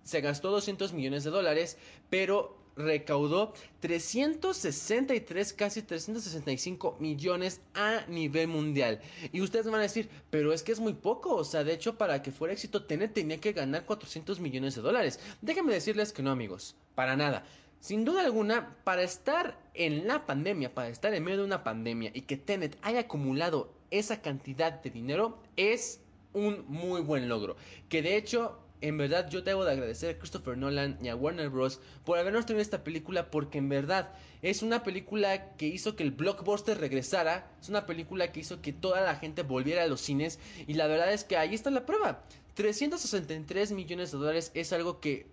se 0.04 0.22
gastó 0.22 0.52
200 0.52 0.94
millones 0.94 1.24
de 1.24 1.32
dólares, 1.32 1.78
pero 2.10 2.63
recaudó 2.76 3.54
363, 3.80 5.54
casi 5.54 5.82
365 5.82 6.98
millones 7.00 7.62
a 7.74 8.06
nivel 8.08 8.48
mundial. 8.48 9.00
Y 9.32 9.42
ustedes 9.42 9.66
van 9.66 9.80
a 9.80 9.84
decir, 9.84 10.10
pero 10.30 10.54
es 10.54 10.64
que 10.64 10.72
es 10.72 10.80
muy 10.80 10.94
poco. 10.94 11.36
O 11.36 11.44
sea, 11.44 11.64
de 11.64 11.74
hecho, 11.74 11.98
para 11.98 12.22
que 12.22 12.32
fuera 12.32 12.54
éxito, 12.54 12.86
Tenet 12.86 13.14
tenía 13.14 13.40
que 13.40 13.54
ganar 13.54 13.86
400 13.86 14.40
millones 14.40 14.76
de 14.76 14.82
dólares. 14.82 15.20
Déjenme 15.42 15.74
decirles 15.74 16.14
que 16.14 16.24
no, 16.24 16.32
amigos, 16.32 16.76
para 16.96 17.16
nada. 17.16 17.46
Sin 17.80 18.06
duda 18.06 18.24
alguna, 18.24 18.78
para 18.86 19.04
estar 19.04 19.60
en 19.74 20.08
la 20.08 20.26
pandemia, 20.26 20.74
para 20.74 20.88
estar 20.88 21.14
en 21.14 21.24
medio 21.24 21.40
de 21.40 21.46
una 21.46 21.64
pandemia 21.64 22.12
y 22.14 22.22
que 22.22 22.38
Tenet 22.38 22.78
haya 22.82 23.02
acumulado 23.02 23.74
esa 23.92 24.22
cantidad 24.22 24.82
de 24.82 24.90
dinero, 24.90 25.38
es 25.58 26.00
un 26.34 26.66
muy 26.68 27.02
buen 27.02 27.28
logro. 27.28 27.56
Que 27.90 28.02
de 28.02 28.16
hecho 28.16 28.63
en 28.84 28.98
verdad 28.98 29.30
yo 29.30 29.42
debo 29.42 29.64
de 29.64 29.72
agradecer 29.72 30.14
a 30.14 30.20
Christopher 30.20 30.58
Nolan 30.58 30.98
y 31.02 31.08
a 31.08 31.16
Warner 31.16 31.50
Bros. 31.50 31.80
por 32.04 32.18
habernos 32.18 32.46
tenido 32.46 32.62
esta 32.62 32.84
película 32.84 33.32
porque 33.32 33.58
en 33.58 33.70
verdad 33.70 34.12
es 34.42 34.62
una 34.62 34.84
película 34.84 35.56
que 35.56 35.68
hizo 35.68 35.96
que 35.96 36.04
el 36.04 36.12
blockbuster 36.12 36.78
regresara, 36.78 37.50
es 37.62 37.70
una 37.70 37.86
película 37.86 38.34
que 38.34 38.42
hizo 38.42 38.62
que 38.62 38.74
toda 38.74 39.00
la 39.00 39.16
gente 39.16 39.44
volviera 39.44 39.84
a 39.84 39.88
los 39.88 40.02
cines 40.02 40.38
y 40.68 40.74
la 40.74 40.88
verdad 40.88 41.14
es 41.14 41.24
que 41.24 41.38
ahí 41.38 41.56
está 41.56 41.72
la 41.72 41.86
prueba. 41.86 42.24
363 42.56 43.72
millones 43.72 44.12
de 44.12 44.18
dólares 44.18 44.52
es 44.54 44.74
algo 44.74 45.00
que 45.00 45.28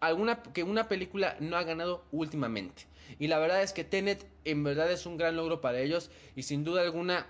alguna 0.00 0.42
que 0.42 0.62
una 0.62 0.88
película 0.88 1.36
no 1.40 1.58
ha 1.58 1.64
ganado 1.64 2.06
últimamente. 2.10 2.86
Y 3.18 3.26
la 3.26 3.38
verdad 3.38 3.62
es 3.62 3.74
que 3.74 3.84
Tenet 3.84 4.26
en 4.46 4.64
verdad 4.64 4.90
es 4.90 5.04
un 5.04 5.18
gran 5.18 5.36
logro 5.36 5.60
para 5.60 5.80
ellos 5.80 6.10
y 6.36 6.44
sin 6.44 6.64
duda 6.64 6.80
alguna 6.80 7.26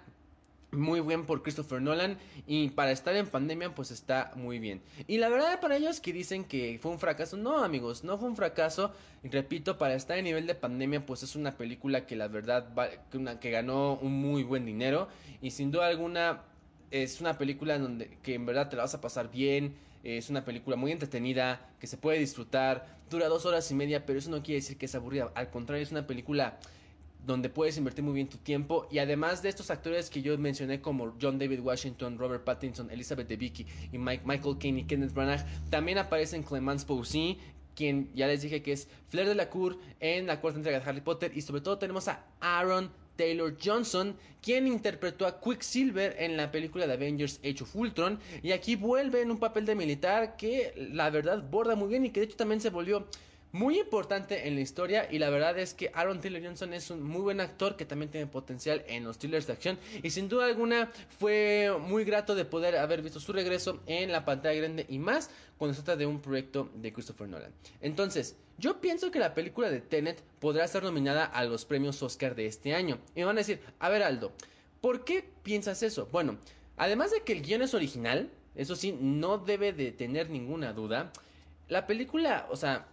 muy 0.70 1.00
bien 1.00 1.24
por 1.24 1.42
Christopher 1.42 1.81
Nolan 1.81 2.18
y 2.46 2.68
para 2.70 2.92
estar 2.92 3.16
en 3.16 3.26
pandemia 3.26 3.74
pues 3.74 3.90
está 3.90 4.33
muy 4.37 4.59
bien. 4.59 4.83
Y 5.07 5.18
la 5.18 5.28
verdad 5.28 5.61
para 5.61 5.76
ellos 5.76 6.00
que 6.00 6.12
dicen 6.12 6.44
que 6.44 6.78
fue 6.81 6.92
un 6.92 6.98
fracaso, 6.98 7.37
no 7.37 7.64
amigos, 7.64 8.04
no 8.04 8.18
fue 8.18 8.28
un 8.28 8.37
fracaso. 8.37 8.92
Repito, 9.22 9.78
para 9.78 9.94
estar 9.94 10.18
en 10.18 10.24
nivel 10.24 10.46
de 10.46 10.54
pandemia 10.54 11.04
pues 11.07 11.22
es 11.22 11.37
una 11.37 11.57
película 11.57 12.07
que 12.07 12.16
la 12.16 12.28
verdad 12.28 12.68
que, 13.11 13.38
que 13.40 13.50
ganó 13.50 13.94
un 13.94 14.12
muy 14.20 14.42
buen 14.42 14.66
dinero 14.66 15.09
y 15.40 15.50
sin 15.50 15.70
duda 15.70 15.87
alguna 15.87 16.42
es 16.90 17.20
una 17.20 17.37
película 17.37 17.78
donde 17.78 18.18
que 18.22 18.35
en 18.35 18.46
verdad 18.46 18.68
te 18.68 18.76
la 18.76 18.83
vas 18.83 18.94
a 18.94 19.00
pasar 19.00 19.31
bien. 19.31 19.76
Es 20.04 20.31
una 20.31 20.44
película 20.44 20.76
muy 20.76 20.92
entretenida, 20.92 21.68
que 21.81 21.88
se 21.88 21.96
puede 21.96 22.18
disfrutar, 22.20 22.87
dura 23.11 23.26
dos 23.26 23.44
horas 23.46 23.70
y 23.70 23.74
media, 23.74 24.07
pero 24.07 24.18
eso 24.18 24.31
no 24.31 24.42
quiere 24.42 24.61
decir 24.61 24.78
que 24.78 24.87
es 24.87 24.94
aburrida. 24.94 25.33
Al 25.35 25.50
contrario, 25.50 25.83
es 25.83 25.90
una 25.90 26.07
película 26.07 26.59
donde 27.28 27.50
puedes 27.50 27.76
invertir 27.76 28.02
muy 28.02 28.14
bien 28.14 28.26
tu 28.26 28.38
tiempo. 28.38 28.88
Y 28.90 28.98
además 28.98 29.42
de 29.42 29.50
estos 29.50 29.70
actores 29.70 30.08
que 30.08 30.22
yo 30.22 30.36
mencioné 30.38 30.80
como 30.80 31.14
John 31.20 31.38
David 31.38 31.60
Washington, 31.60 32.18
Robert 32.18 32.42
Pattinson, 32.42 32.90
Elizabeth 32.90 33.28
Debicki 33.28 33.66
y 33.92 33.98
Mike, 33.98 34.22
Michael 34.24 34.56
Caine 34.58 34.80
y 34.80 34.84
Kenneth 34.84 35.12
Branagh, 35.12 35.44
también 35.68 35.98
aparecen 35.98 36.42
Clemence 36.42 36.86
Poussy, 36.86 37.38
quien 37.76 38.10
ya 38.14 38.26
les 38.26 38.40
dije 38.40 38.62
que 38.62 38.72
es 38.72 38.88
Flair 39.10 39.28
de 39.28 39.34
la 39.34 39.50
Cour 39.50 39.78
en 40.00 40.26
la 40.26 40.40
cuarta 40.40 40.58
entrega 40.58 40.80
de 40.80 40.88
Harry 40.88 41.02
Potter. 41.02 41.30
Y 41.34 41.42
sobre 41.42 41.60
todo 41.60 41.76
tenemos 41.76 42.08
a 42.08 42.24
Aaron 42.40 42.90
Taylor 43.16 43.54
Johnson, 43.62 44.16
quien 44.40 44.66
interpretó 44.66 45.26
a 45.26 45.38
Quicksilver 45.38 46.16
en 46.18 46.38
la 46.38 46.50
película 46.50 46.86
de 46.86 46.94
Avengers 46.94 47.40
Age 47.40 47.62
of 47.62 47.76
Ultron. 47.76 48.18
Y 48.42 48.52
aquí 48.52 48.74
vuelve 48.74 49.20
en 49.20 49.30
un 49.30 49.38
papel 49.38 49.66
de 49.66 49.74
militar 49.74 50.38
que 50.38 50.72
la 50.92 51.10
verdad 51.10 51.42
borda 51.50 51.76
muy 51.76 51.88
bien 51.88 52.06
y 52.06 52.10
que 52.10 52.20
de 52.20 52.26
hecho 52.26 52.36
también 52.36 52.62
se 52.62 52.70
volvió 52.70 53.06
muy 53.52 53.78
importante 53.78 54.46
en 54.46 54.54
la 54.54 54.61
historia 54.61 55.08
y 55.11 55.18
la 55.18 55.30
verdad 55.30 55.58
es 55.58 55.72
que 55.74 55.90
Aaron 55.94 56.20
Taylor 56.20 56.42
Johnson 56.42 56.74
es 56.74 56.90
un 56.90 57.02
muy 57.02 57.22
buen 57.22 57.40
actor 57.40 57.76
que 57.76 57.84
también 57.84 58.11
tiene 58.11 58.26
potencial 58.26 58.84
en 58.88 59.04
los 59.04 59.18
thrillers 59.18 59.46
de 59.46 59.54
acción 59.54 59.78
y 60.02 60.11
sin 60.11 60.28
duda 60.28 60.46
alguna 60.46 60.90
fue 61.18 61.74
muy 61.80 62.04
grato 62.04 62.34
de 62.34 62.44
poder 62.44 62.76
haber 62.76 63.02
visto 63.02 63.20
su 63.20 63.32
regreso 63.32 63.80
en 63.87 64.12
la 64.12 64.24
pantalla 64.24 64.61
grande 64.61 64.87
y 64.88 64.98
más 64.98 65.30
cuando 65.56 65.74
se 65.74 65.82
trata 65.82 65.98
de 65.98 66.06
un 66.06 66.20
proyecto 66.20 66.70
de 66.74 66.92
Christopher 66.92 67.28
Nolan. 67.28 67.52
Entonces, 67.80 68.37
yo 68.58 68.80
pienso 68.80 69.11
que 69.11 69.18
la 69.18 69.34
película 69.34 69.70
de 69.70 69.80
Tenet 69.80 70.22
podrá 70.40 70.64
estar 70.64 70.82
nominada 70.82 71.24
a 71.24 71.44
los 71.44 71.64
premios 71.64 72.02
Oscar 72.02 72.34
de 72.34 72.46
este 72.46 72.74
año. 72.74 72.98
Y 73.14 73.20
me 73.20 73.26
van 73.26 73.37
a 73.37 73.40
decir, 73.40 73.61
a 73.78 73.88
ver 73.88 74.02
Aldo, 74.02 74.32
¿por 74.80 75.04
qué 75.04 75.24
piensas 75.42 75.82
eso? 75.82 76.08
Bueno, 76.12 76.38
además 76.76 77.11
de 77.11 77.22
que 77.22 77.32
el 77.32 77.42
guion 77.42 77.62
es 77.62 77.74
original, 77.74 78.30
eso 78.54 78.74
sí, 78.74 78.96
no 79.00 79.38
debe 79.38 79.72
de 79.72 79.92
tener 79.92 80.30
ninguna 80.30 80.72
duda. 80.72 81.12
La 81.68 81.87
película, 81.87 82.48
o 82.50 82.56
sea, 82.56 82.87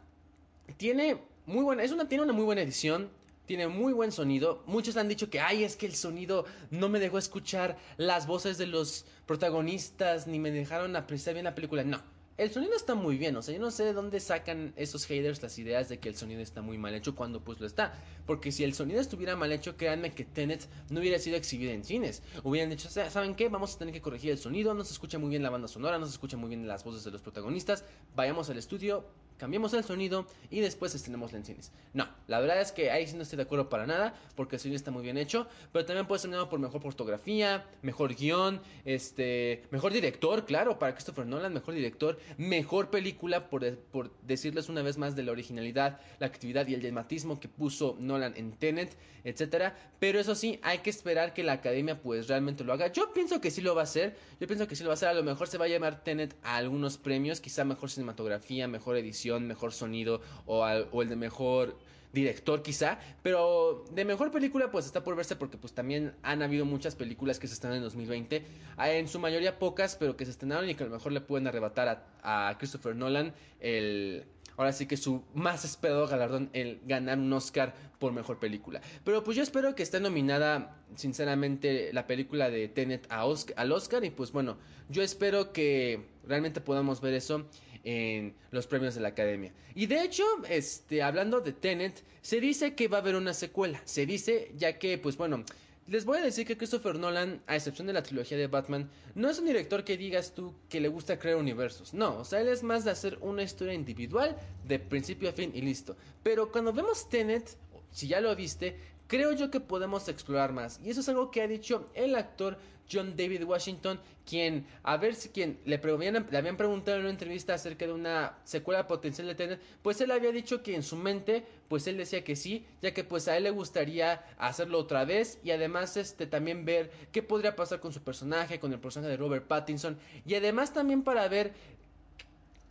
tiene 0.77 1.21
muy 1.45 1.63
buena, 1.63 1.83
es 1.83 1.91
una, 1.91 2.07
tiene 2.07 2.23
una 2.23 2.33
muy 2.33 2.43
buena 2.43 2.61
edición, 2.61 3.09
tiene 3.45 3.67
muy 3.67 3.93
buen 3.93 4.11
sonido. 4.11 4.63
Muchos 4.65 4.97
han 4.97 5.07
dicho 5.07 5.29
que, 5.29 5.39
ay, 5.39 5.63
es 5.63 5.75
que 5.75 5.85
el 5.85 5.95
sonido 5.95 6.45
no 6.71 6.89
me 6.89 6.99
dejó 6.99 7.17
escuchar 7.17 7.77
las 7.97 8.27
voces 8.27 8.57
de 8.57 8.67
los 8.67 9.05
protagonistas, 9.25 10.27
ni 10.27 10.39
me 10.39 10.51
dejaron 10.51 10.95
apreciar 10.95 11.35
bien 11.35 11.45
la 11.45 11.55
película. 11.55 11.83
No, 11.83 12.01
el 12.37 12.51
sonido 12.51 12.75
está 12.75 12.95
muy 12.95 13.17
bien, 13.17 13.33
o 13.37 13.41
sea, 13.41 13.53
yo 13.53 13.61
no 13.61 13.71
sé 13.71 13.85
de 13.85 13.93
dónde 13.93 14.19
sacan 14.19 14.73
esos 14.75 15.05
haters 15.05 15.41
las 15.41 15.57
ideas 15.57 15.87
de 15.87 15.99
que 15.99 16.09
el 16.09 16.17
sonido 16.17 16.41
está 16.41 16.61
muy 16.61 16.77
mal 16.77 16.93
hecho 16.93 17.15
cuando 17.15 17.41
pues 17.41 17.61
lo 17.61 17.65
está. 17.65 17.93
Porque 18.25 18.51
si 18.51 18.65
el 18.65 18.73
sonido 18.73 18.99
estuviera 18.99 19.37
mal 19.37 19.53
hecho, 19.53 19.77
créanme 19.77 20.13
que 20.13 20.25
Tenet 20.25 20.67
no 20.89 20.99
hubiera 20.99 21.17
sido 21.17 21.37
exhibida 21.37 21.71
en 21.71 21.85
cines. 21.85 22.23
Hubieran 22.43 22.69
dicho, 22.69 22.89
¿saben 22.89 23.35
qué? 23.35 23.47
Vamos 23.47 23.75
a 23.75 23.79
tener 23.79 23.93
que 23.93 24.01
corregir 24.01 24.31
el 24.31 24.37
sonido, 24.37 24.73
no 24.73 24.83
se 24.83 24.91
escucha 24.91 25.17
muy 25.17 25.29
bien 25.29 25.43
la 25.43 25.49
banda 25.49 25.69
sonora, 25.69 25.97
no 25.97 26.05
se 26.07 26.11
escucha 26.11 26.35
muy 26.35 26.49
bien 26.49 26.67
las 26.67 26.83
voces 26.83 27.05
de 27.05 27.11
los 27.11 27.21
protagonistas. 27.21 27.85
Vayamos 28.17 28.49
al 28.49 28.57
estudio, 28.57 29.05
cambiemos 29.37 29.73
el 29.73 29.83
sonido 29.83 30.25
y 30.49 30.59
después 30.59 30.95
estrenemos 30.95 31.33
en 31.33 31.45
cines. 31.45 31.71
No, 31.93 32.07
la 32.27 32.39
verdad 32.39 32.61
es 32.61 32.71
que 32.71 32.91
ahí 32.91 33.07
sí 33.07 33.15
no 33.15 33.23
estoy 33.23 33.37
de 33.37 33.43
acuerdo 33.43 33.69
para 33.69 33.85
nada, 33.85 34.13
porque 34.35 34.55
el 34.55 34.61
sonido 34.61 34.77
está 34.77 34.91
muy 34.91 35.03
bien 35.03 35.17
hecho, 35.17 35.47
pero 35.71 35.85
también 35.85 36.07
puede 36.07 36.19
ser 36.19 36.29
nominado 36.29 36.49
por 36.49 36.59
mejor 36.59 36.81
fotografía, 36.81 37.65
mejor 37.81 38.15
guion, 38.15 38.61
este, 38.85 39.63
mejor 39.71 39.93
director, 39.93 40.45
claro, 40.45 40.79
para 40.79 40.93
Christopher 40.93 41.25
Nolan, 41.25 41.53
mejor 41.53 41.73
director, 41.73 42.17
mejor 42.37 42.89
película, 42.89 43.49
por, 43.49 43.77
por 43.77 44.11
decirles 44.21 44.69
una 44.69 44.81
vez 44.81 44.97
más 44.97 45.15
de 45.15 45.23
la 45.23 45.31
originalidad, 45.31 45.99
la 46.19 46.27
actividad 46.27 46.67
y 46.67 46.73
el 46.73 46.81
dramatismo 46.81 47.39
que 47.39 47.47
puso 47.47 47.97
Nolan 47.99 48.33
en 48.37 48.53
Tenet, 48.53 48.97
etcétera, 49.23 49.75
pero 49.99 50.19
eso 50.19 50.35
sí, 50.35 50.59
hay 50.61 50.79
que 50.79 50.89
esperar 50.89 51.33
que 51.33 51.43
la 51.43 51.53
academia 51.53 52.01
pues 52.01 52.27
realmente 52.27 52.63
lo 52.63 52.73
haga. 52.73 52.91
Yo 52.91 53.11
pienso 53.11 53.41
que 53.41 53.49
sí 53.51 53.61
lo 53.61 53.73
va 53.73 53.81
a 53.81 53.85
hacer, 53.85 54.15
yo 54.39 54.47
pienso 54.47 54.67
que 54.67 54.75
sí 54.75 54.83
lo 54.83 54.89
va 54.89 54.93
a 54.93 54.95
hacer, 54.95 55.09
a 55.09 55.13
lo 55.13 55.23
mejor 55.23 55.47
se 55.47 55.57
va 55.57 55.65
a 55.65 55.67
llamar 55.67 56.03
Tenet 56.03 56.35
a 56.43 56.57
algunos 56.57 56.97
premios, 56.97 57.41
quizá 57.41 57.63
mejor 57.63 57.89
cinematografía, 57.89 58.67
mejor 58.67 58.97
edición, 58.97 59.24
mejor 59.33 59.73
sonido 59.73 60.21
o, 60.45 60.65
el 60.67 61.09
de 61.09 61.15
mejor 61.15 61.77
director 62.13 62.63
quizá, 62.63 62.97
pero 63.21 63.83
de 63.91 64.05
mejor 64.05 64.31
película 64.31 64.71
pues 64.71 64.85
está 64.85 65.03
por 65.03 65.15
verse 65.15 65.35
porque 65.35 65.57
pues 65.57 65.73
también 65.73 66.13
han 66.23 66.41
habido 66.41 66.63
muchas 66.65 66.95
películas 66.95 67.39
que 67.39 67.47
se 67.47 67.55
estrenan 67.55 67.77
en 67.77 67.83
2020, 67.83 68.45
ah, 68.77 68.89
en 68.89 69.07
su 69.09 69.19
mayoría 69.19 69.59
pocas, 69.59 69.97
pero 69.97 70.15
que 70.15 70.23
se 70.23 70.31
estrenaron 70.31 70.69
y 70.69 70.75
que 70.75 70.83
a 70.85 70.87
lo 70.87 70.93
mejor 70.93 71.11
le 71.11 71.21
pueden 71.21 71.47
arrebatar 71.47 72.05
a, 72.23 72.55
Christopher 72.57 72.95
Nolan 72.95 73.33
el, 73.59 74.23
ahora 74.57 74.71
sí 74.71 74.85
que 74.85 74.97
su 74.97 75.23
más 75.33 75.65
esperado 75.65 76.07
galardón, 76.07 76.49
el 76.53 76.79
ganar 76.85 77.19
un 77.19 77.31
Oscar 77.33 77.73
por 77.99 78.13
mejor 78.13 78.39
película. 78.39 78.81
Pero 79.03 79.23
pues 79.23 79.37
yo 79.37 79.43
espero 79.43 79.75
que 79.75 79.83
esté 79.83 79.99
nominada, 79.99 80.77
sinceramente, 80.95 81.91
la 81.93 82.07
película 82.07 82.49
de 82.49 82.67
Tenet 82.67 83.07
al 83.09 83.71
Oscar. 83.71 84.03
Y 84.03 84.09
pues 84.09 84.31
bueno, 84.31 84.57
yo 84.89 85.03
espero 85.03 85.51
que 85.51 86.05
realmente 86.27 86.61
podamos 86.61 87.01
ver 87.01 87.13
eso 87.13 87.45
en 87.85 88.33
los 88.51 88.67
premios 88.67 88.95
de 88.95 89.01
la 89.01 89.09
Academia. 89.09 89.53
Y 89.75 89.85
de 89.85 90.03
hecho, 90.03 90.25
este, 90.49 91.01
hablando 91.01 91.39
de 91.39 91.53
Tenet, 91.53 92.03
se 92.21 92.41
dice 92.41 92.73
que 92.75 92.87
va 92.87 92.97
a 92.97 93.01
haber 93.01 93.15
una 93.15 93.33
secuela. 93.33 93.81
Se 93.85 94.05
dice, 94.05 94.51
ya 94.57 94.77
que, 94.77 94.97
pues 94.97 95.15
bueno, 95.15 95.45
les 95.87 96.03
voy 96.03 96.17
a 96.17 96.23
decir 96.23 96.47
que 96.47 96.57
Christopher 96.57 96.95
Nolan, 96.95 97.41
a 97.45 97.55
excepción 97.55 97.85
de 97.85 97.93
la 97.93 98.01
trilogía 98.01 98.37
de 98.37 98.47
Batman, 98.47 98.89
no 99.13 99.29
es 99.29 99.37
un 99.37 99.45
director 99.45 99.83
que 99.83 99.97
digas 99.97 100.33
tú 100.33 100.53
que 100.67 100.81
le 100.81 100.87
gusta 100.87 101.19
crear 101.19 101.37
universos. 101.37 101.93
No, 101.93 102.17
o 102.17 102.25
sea, 102.25 102.41
él 102.41 102.47
es 102.47 102.63
más 102.63 102.85
de 102.85 102.91
hacer 102.91 103.19
una 103.21 103.43
historia 103.43 103.75
individual 103.75 104.35
de 104.67 104.79
principio 104.79 105.29
a 105.29 105.33
fin 105.33 105.51
y 105.53 105.61
listo. 105.61 105.95
Pero 106.23 106.51
cuando 106.51 106.73
vemos 106.73 107.07
Tenet, 107.07 107.55
si 107.91 108.07
ya 108.07 108.19
lo 108.19 108.35
viste, 108.35 108.75
creo 109.07 109.31
yo 109.33 109.51
que 109.51 109.59
podemos 109.59 110.07
explorar 110.07 110.53
más. 110.53 110.79
Y 110.83 110.89
eso 110.89 111.01
es 111.01 111.09
algo 111.09 111.31
que 111.31 111.41
ha 111.41 111.47
dicho 111.47 111.89
el 111.93 112.15
actor 112.15 112.57
John 112.91 113.15
David 113.15 113.43
Washington, 113.43 113.99
quien, 114.25 114.65
a 114.83 114.97
ver 114.97 115.15
si 115.15 115.29
quien 115.29 115.59
le, 115.65 115.77
le, 115.77 116.37
habían 116.37 116.57
preguntado 116.57 116.97
en 116.97 117.03
una 117.03 117.11
entrevista 117.11 117.53
acerca 117.53 117.85
de 117.85 117.93
una 117.93 118.37
secuela 118.43 118.87
potencial 118.87 119.27
de 119.27 119.35
Tenet, 119.35 119.61
pues 119.81 120.01
él 120.01 120.11
había 120.11 120.31
dicho 120.31 120.61
que 120.61 120.75
en 120.75 120.83
su 120.83 120.95
mente, 120.95 121.45
pues 121.67 121.87
él 121.87 121.97
decía 121.97 122.23
que 122.23 122.35
sí, 122.35 122.65
ya 122.81 122.93
que 122.93 123.03
pues 123.03 123.27
a 123.27 123.37
él 123.37 123.43
le 123.43 123.51
gustaría 123.51 124.23
hacerlo 124.37 124.79
otra 124.79 125.05
vez 125.05 125.39
y 125.43 125.51
además 125.51 125.97
este 125.97 126.27
también 126.27 126.65
ver 126.65 126.91
qué 127.11 127.23
podría 127.23 127.55
pasar 127.55 127.79
con 127.79 127.91
su 127.91 128.01
personaje, 128.01 128.59
con 128.59 128.71
el 128.73 128.79
personaje 128.79 129.11
de 129.11 129.17
Robert 129.17 129.47
Pattinson 129.47 129.97
y 130.25 130.35
además 130.35 130.73
también 130.73 131.03
para 131.03 131.27
ver 131.27 131.53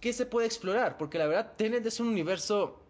qué 0.01 0.12
se 0.12 0.27
puede 0.27 0.47
explorar, 0.47 0.97
porque 0.97 1.18
la 1.18 1.27
verdad 1.27 1.53
Tenet 1.57 1.87
es 1.87 1.99
un 1.99 2.09
universo 2.09 2.84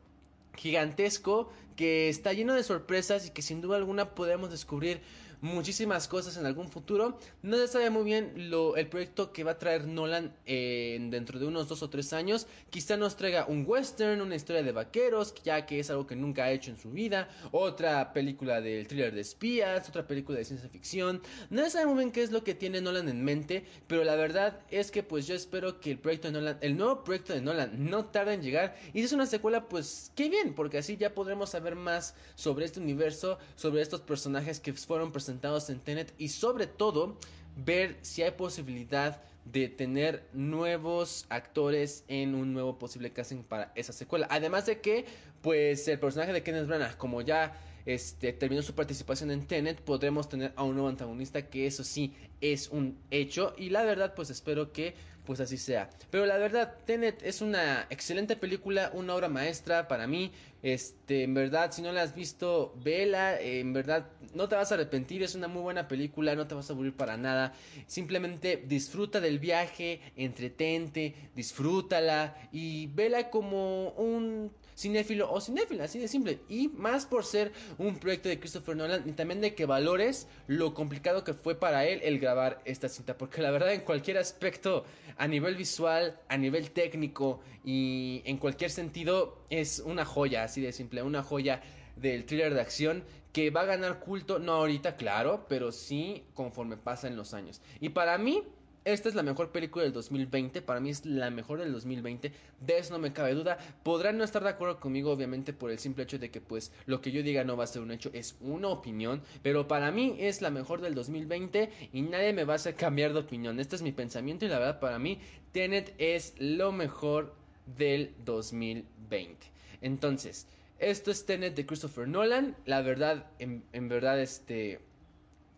gigantesco 0.56 1.50
que 1.76 2.08
está 2.08 2.32
lleno 2.32 2.54
de 2.54 2.62
sorpresas 2.62 3.26
y 3.26 3.30
que 3.30 3.42
sin 3.42 3.60
duda 3.60 3.76
alguna 3.76 4.14
podemos 4.14 4.50
descubrir 4.50 5.00
muchísimas 5.44 6.09
cosas 6.09 6.38
en 6.38 6.46
algún 6.46 6.68
futuro. 6.70 7.18
No 7.42 7.59
se 7.59 7.68
sabe 7.68 7.90
muy 7.90 8.04
bien 8.04 8.50
lo, 8.50 8.76
el 8.76 8.88
proyecto 8.88 9.30
que 9.30 9.44
va 9.44 9.52
a 9.52 9.59
traer 9.59 9.87
Nolan 9.87 10.35
dentro 10.46 11.38
de 11.38 11.46
unos 11.46 11.68
dos 11.68 11.83
o 11.83 11.90
tres 11.90 12.14
años. 12.14 12.46
Quizá 12.70 12.96
nos 12.96 13.16
traiga 13.16 13.44
un 13.46 13.64
western, 13.66 14.22
una 14.22 14.37
historia 14.37 14.62
de 14.62 14.72
vaqueros, 14.72 15.35
ya 15.44 15.66
que 15.66 15.80
es 15.80 15.90
algo 15.90 16.07
que 16.07 16.16
nunca 16.16 16.44
ha 16.44 16.50
hecho 16.50 16.70
en 16.70 16.78
su 16.78 16.90
vida. 16.90 17.28
Otra 17.52 18.14
película 18.14 18.62
del 18.62 18.88
thriller 18.88 19.14
de 19.14 19.20
espías, 19.20 19.87
otra 19.87 20.07
película 20.07 20.38
de 20.38 20.46
ciencia 20.46 20.68
ficción. 20.70 21.20
No 21.50 21.62
se 21.64 21.70
sabe 21.70 21.87
muy 21.87 21.98
bien 21.98 22.11
qué 22.11 22.22
es 22.22 22.33
lo 22.33 22.42
que 22.42 22.54
tiene 22.54 22.80
Nolan 22.80 23.11
en 23.11 23.22
mente, 23.22 23.66
pero 23.87 24.02
la 24.02 24.16
verdad 24.16 24.61
es 24.70 24.90
que 24.90 25.02
pues 25.02 25.26
yo 25.26 25.35
espero 25.35 25.78
que 25.78 25.90
el 25.90 25.98
proyecto 25.98 26.28
de 26.28 26.33
Nolan, 26.33 26.59
el 26.62 26.74
nuevo 26.78 27.04
proyecto 27.04 27.35
de 27.35 27.42
Nolan 27.42 27.90
no 27.90 28.07
tarde 28.07 28.33
en 28.33 28.42
llegar. 28.42 28.76
Y 28.94 29.00
si 29.00 29.04
es 29.04 29.12
una 29.12 29.26
secuela, 29.26 29.68
pues 29.68 30.11
qué 30.16 30.30
bien, 30.30 30.54
porque 30.54 30.78
así 30.78 30.96
ya 30.96 31.12
podremos 31.12 31.50
saber 31.50 31.76
más 31.76 32.14
sobre 32.35 32.64
este 32.64 32.80
universo, 32.80 33.38
sobre 33.57 33.83
estos 33.83 34.00
personajes 34.00 34.59
que 34.59 34.72
fueron 34.72 35.12
presentados 35.12 35.34
en 35.68 35.81
Tenet 35.81 36.14
y 36.18 36.29
sobre 36.29 36.66
todo 36.66 37.16
ver 37.57 37.97
si 38.03 38.23
hay 38.23 38.33
posibilidad 38.33 39.23
de 39.44 39.68
tener 39.68 40.27
nuevos 40.33 41.27
actores 41.29 42.05
en 42.09 42.35
un 42.35 42.55
nuevo 42.55 42.79
posible 42.79 43.12
casting 43.12 43.42
para 43.42 43.73
esa 43.75 43.92
secuela. 43.92 44.27
Además 44.31 44.66
de 44.66 44.81
que, 44.81 45.05
pues, 45.42 45.87
el 45.88 45.99
personaje 45.99 46.33
de 46.33 46.42
Kenneth 46.42 46.66
Branagh, 46.66 46.97
como 46.97 47.20
ya 47.20 47.55
este, 47.85 48.33
terminó 48.33 48.62
su 48.62 48.75
participación 48.75 49.31
en 49.31 49.47
Tenet, 49.47 49.83
podremos 49.83 50.29
tener 50.29 50.53
a 50.57 50.62
un 50.64 50.75
nuevo 50.75 50.88
antagonista, 50.88 51.49
que 51.51 51.66
eso 51.66 51.85
sí 51.85 52.14
es 52.40 52.68
un 52.68 52.99
hecho. 53.11 53.55
Y 53.59 53.68
la 53.68 53.85
verdad, 53.85 54.14
pues 54.14 54.31
espero 54.31 54.73
que 54.73 54.94
pues 55.24 55.40
así 55.40 55.56
sea. 55.56 55.90
Pero 56.10 56.26
la 56.26 56.38
verdad, 56.38 56.74
Tenet 56.84 57.22
es 57.22 57.40
una 57.40 57.87
excelente 57.90 58.37
película, 58.37 58.90
una 58.94 59.14
obra 59.14 59.28
maestra 59.28 59.88
para 59.88 60.06
mí. 60.06 60.32
Este, 60.62 61.24
en 61.24 61.34
verdad, 61.34 61.72
si 61.72 61.82
no 61.82 61.92
la 61.92 62.02
has 62.02 62.14
visto, 62.14 62.74
vela. 62.82 63.40
en 63.40 63.72
verdad, 63.72 64.06
no 64.34 64.48
te 64.48 64.56
vas 64.56 64.70
a 64.70 64.74
arrepentir. 64.74 65.22
Es 65.22 65.34
una 65.34 65.48
muy 65.48 65.62
buena 65.62 65.88
película, 65.88 66.34
no 66.34 66.46
te 66.46 66.54
vas 66.54 66.70
a 66.70 66.72
aburrir 66.72 66.94
para 66.96 67.16
nada. 67.16 67.54
Simplemente 67.87 68.62
disfruta 68.66 69.20
del 69.20 69.38
viaje, 69.38 70.00
entretente, 70.16 71.14
disfrútala 71.34 72.37
y 72.52 72.87
vela 72.88 73.30
como 73.30 73.90
un 73.90 74.52
cinéfilo 74.76 75.30
o 75.30 75.40
cinéfila, 75.40 75.84
así 75.84 75.98
de 75.98 76.08
simple. 76.08 76.40
Y 76.48 76.68
más 76.68 77.06
por 77.06 77.24
ser 77.24 77.52
un 77.78 77.98
proyecto 77.98 78.28
de 78.28 78.38
Christopher 78.38 78.76
Nolan 78.76 79.08
y 79.08 79.12
también 79.12 79.40
de 79.40 79.54
que 79.54 79.66
valores 79.66 80.28
lo 80.46 80.74
complicado 80.74 81.24
que 81.24 81.34
fue 81.34 81.54
para 81.54 81.84
él 81.87 82.00
el 82.02 82.18
grabar 82.18 82.60
esta 82.64 82.88
cinta. 82.88 83.16
Porque 83.16 83.42
la 83.42 83.50
verdad 83.50 83.72
en 83.72 83.82
cualquier 83.82 84.18
aspecto, 84.18 84.84
a 85.16 85.26
nivel 85.26 85.56
visual, 85.56 86.18
a 86.28 86.37
nivel 86.37 86.70
técnico 86.70 87.40
y 87.64 88.22
en 88.24 88.38
cualquier 88.38 88.70
sentido, 88.70 89.44
es 89.50 89.80
una 89.80 90.04
joya, 90.04 90.44
así 90.44 90.60
de 90.60 90.72
simple, 90.72 91.02
una 91.02 91.22
joya 91.22 91.62
del 91.96 92.24
thriller 92.24 92.54
de 92.54 92.60
acción 92.60 93.04
que 93.32 93.50
va 93.50 93.62
a 93.62 93.66
ganar 93.66 93.98
culto, 93.98 94.38
no 94.38 94.52
ahorita, 94.52 94.96
claro, 94.96 95.46
pero 95.48 95.72
sí 95.72 96.24
conforme 96.34 96.76
pasan 96.76 97.16
los 97.16 97.34
años. 97.34 97.60
Y 97.80 97.88
para 97.88 98.16
mí, 98.16 98.44
esta 98.85 99.09
es 99.09 99.14
la 99.14 99.23
mejor 99.23 99.51
película 99.51 99.85
del 99.85 99.92
2020, 99.94 100.61
para 100.61 100.81
mí 100.81 100.90
es 100.90 101.07
la 101.07 101.31
mejor 101.31 101.59
del 101.59 101.73
2020, 101.73 102.33
de 102.61 102.79
eso 102.79 102.92
no 102.92 102.99
me 102.99 103.12
cabe 103.12 103.35
duda. 103.35 103.57
Podrán 103.83 104.18
no 104.18 104.25
estar 104.25 104.42
de 104.42 104.51
acuerdo 104.51 104.79
conmigo, 104.79 105.11
obviamente, 105.11 105.53
por 105.53 105.70
el 105.70 105.79
simple 105.79 106.05
hecho 106.05 106.18
de 106.18 106.31
que 106.31 106.40
pues 106.40 106.70
lo 106.87 107.01
que 107.01 107.11
yo 107.11 107.23
diga 107.23 107.44
no 107.44 107.57
va 107.57 107.64
a 107.64 107.68
ser 107.68 107.83
un 107.83 107.90
hecho, 107.90 108.11
es 108.12 108.37
una 108.40 108.68
opinión, 108.68 109.23
pero 109.42 109.66
para 109.66 109.90
mí 109.90 110.16
es 110.18 110.42
la 110.42 110.51
mejor 110.51 110.81
del 110.83 110.94
2020 110.94 111.70
y 111.92 112.03
nadie 112.03 112.33
me 112.33 112.44
va 112.44 112.55
a 112.55 112.73
cambiar 112.77 113.14
de 113.14 113.20
opinión. 113.20 113.59
Este 113.59 113.77
es 113.77 113.83
mi 113.83 113.92
pensamiento 113.92 114.44
y 114.44 114.49
la 114.49 114.59
verdad 114.59 114.81
para 114.81 114.99
mí 114.99 115.18
Tenet 115.53 115.94
es 115.99 116.35
lo 116.38 116.73
mejor 116.73 117.35
del 117.79 118.14
2020. 118.25 119.47
Entonces, 119.81 120.47
esto 120.79 121.11
es 121.11 121.25
Tenet 121.25 121.55
de 121.55 121.64
Christopher 121.64 122.07
Nolan, 122.07 122.57
la 122.66 122.83
verdad, 122.83 123.27
en 123.38 123.88
verdad, 123.88 124.20
este 124.20 124.81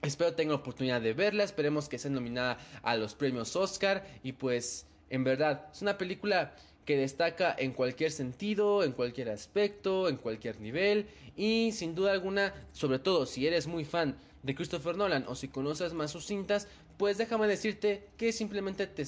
Espero 0.06 0.32
la 0.36 0.54
oportunidad 0.54 1.00
de 1.00 1.14
verla, 1.14 1.42
esperemos 1.42 1.88
que 1.88 1.98
sea 1.98 2.12
nominada 2.12 2.58
a 2.82 2.96
los 2.96 3.16
premios 3.16 3.56
Oscar. 3.56 4.06
Y 4.22 4.32
pues 4.32 4.86
en 5.10 5.24
verdad 5.24 5.66
es 5.72 5.82
una 5.82 5.98
película 5.98 6.54
que 6.84 6.96
destaca 6.96 7.52
en 7.58 7.72
cualquier 7.72 8.12
sentido, 8.12 8.84
en 8.84 8.92
cualquier 8.92 9.30
aspecto, 9.30 10.08
en 10.08 10.16
cualquier 10.16 10.60
nivel. 10.60 11.08
Y 11.36 11.72
sin 11.72 11.96
duda 11.96 12.12
alguna, 12.12 12.54
sobre 12.70 13.00
todo 13.00 13.26
si 13.26 13.48
eres 13.48 13.66
muy 13.66 13.84
fan 13.84 14.16
de 14.44 14.54
Christopher 14.54 14.96
Nolan 14.96 15.24
o 15.26 15.34
si 15.34 15.48
conoces 15.48 15.92
más 15.92 16.12
sus 16.12 16.24
cintas, 16.24 16.68
pues 16.98 17.18
déjame 17.18 17.48
decirte 17.48 18.06
que 18.16 18.32
simplemente 18.32 18.86
te 18.86 19.04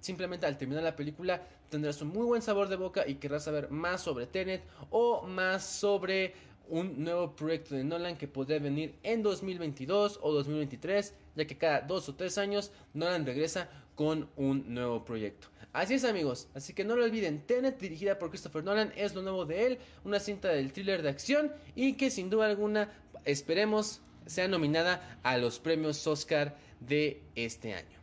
simplemente 0.00 0.46
al 0.46 0.58
terminar 0.58 0.82
la 0.82 0.96
película 0.96 1.40
tendrás 1.70 2.02
un 2.02 2.08
muy 2.08 2.26
buen 2.26 2.42
sabor 2.42 2.68
de 2.68 2.76
boca 2.76 3.06
y 3.06 3.14
querrás 3.14 3.44
saber 3.44 3.70
más 3.70 4.02
sobre 4.02 4.26
Tenet 4.26 4.62
o 4.90 5.22
más 5.22 5.64
sobre 5.64 6.34
un 6.72 7.04
nuevo 7.04 7.36
proyecto 7.36 7.74
de 7.74 7.84
Nolan 7.84 8.16
que 8.16 8.26
podría 8.26 8.58
venir 8.58 8.94
en 9.02 9.22
2022 9.22 10.18
o 10.22 10.32
2023, 10.32 11.14
ya 11.36 11.44
que 11.44 11.58
cada 11.58 11.82
dos 11.82 12.08
o 12.08 12.14
tres 12.14 12.38
años 12.38 12.72
Nolan 12.94 13.26
regresa 13.26 13.68
con 13.94 14.30
un 14.36 14.72
nuevo 14.72 15.04
proyecto. 15.04 15.48
Así 15.74 15.94
es 15.94 16.04
amigos, 16.04 16.48
así 16.54 16.72
que 16.72 16.84
no 16.84 16.96
lo 16.96 17.04
olviden, 17.04 17.42
Tenet 17.46 17.78
dirigida 17.78 18.18
por 18.18 18.30
Christopher 18.30 18.64
Nolan 18.64 18.90
es 18.96 19.14
lo 19.14 19.20
nuevo 19.20 19.44
de 19.44 19.66
él, 19.66 19.78
una 20.04 20.18
cinta 20.18 20.48
del 20.48 20.72
thriller 20.72 21.02
de 21.02 21.10
acción 21.10 21.52
y 21.76 21.92
que 21.92 22.10
sin 22.10 22.30
duda 22.30 22.46
alguna 22.46 22.90
esperemos 23.26 24.00
sea 24.24 24.48
nominada 24.48 25.18
a 25.22 25.36
los 25.36 25.58
premios 25.58 26.06
Oscar 26.06 26.56
de 26.80 27.20
este 27.34 27.74
año. 27.74 28.02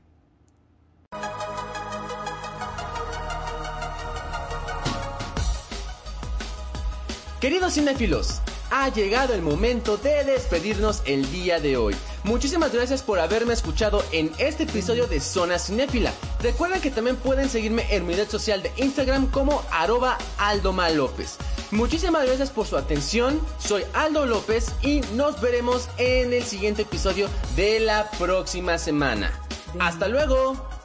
Queridos 7.41 7.75
cinéfilos, 7.75 8.41
ha 8.71 8.89
llegado 8.89 9.33
el 9.33 9.41
momento 9.41 9.97
de 9.97 10.23
despedirnos 10.23 11.01
el 11.05 11.29
día 11.31 11.59
de 11.59 11.77
hoy. 11.77 11.95
Muchísimas 12.23 12.73
gracias 12.73 13.01
por 13.01 13.19
haberme 13.19 13.53
escuchado 13.53 14.03
en 14.11 14.31
este 14.37 14.63
episodio 14.63 15.07
de 15.07 15.19
Zona 15.19 15.59
Cinéfila. 15.59 16.13
Recuerden 16.41 16.81
que 16.81 16.91
también 16.91 17.15
pueden 17.15 17.49
seguirme 17.49 17.85
en 17.89 18.05
mi 18.05 18.13
red 18.13 18.29
social 18.29 18.61
de 18.61 18.71
Instagram 18.77 19.29
como 19.31 19.63
arroba 19.71 20.17
Aldo 20.37 20.73
López. 20.95 21.37
Muchísimas 21.71 22.25
gracias 22.25 22.49
por 22.49 22.65
su 22.65 22.77
atención, 22.77 23.39
soy 23.59 23.83
Aldo 23.93 24.25
López 24.25 24.73
y 24.81 25.01
nos 25.13 25.39
veremos 25.39 25.87
en 25.97 26.33
el 26.33 26.43
siguiente 26.43 26.81
episodio 26.81 27.29
de 27.55 27.79
la 27.79 28.09
próxima 28.11 28.77
semana. 28.77 29.31
Hasta 29.79 30.07
luego. 30.07 30.78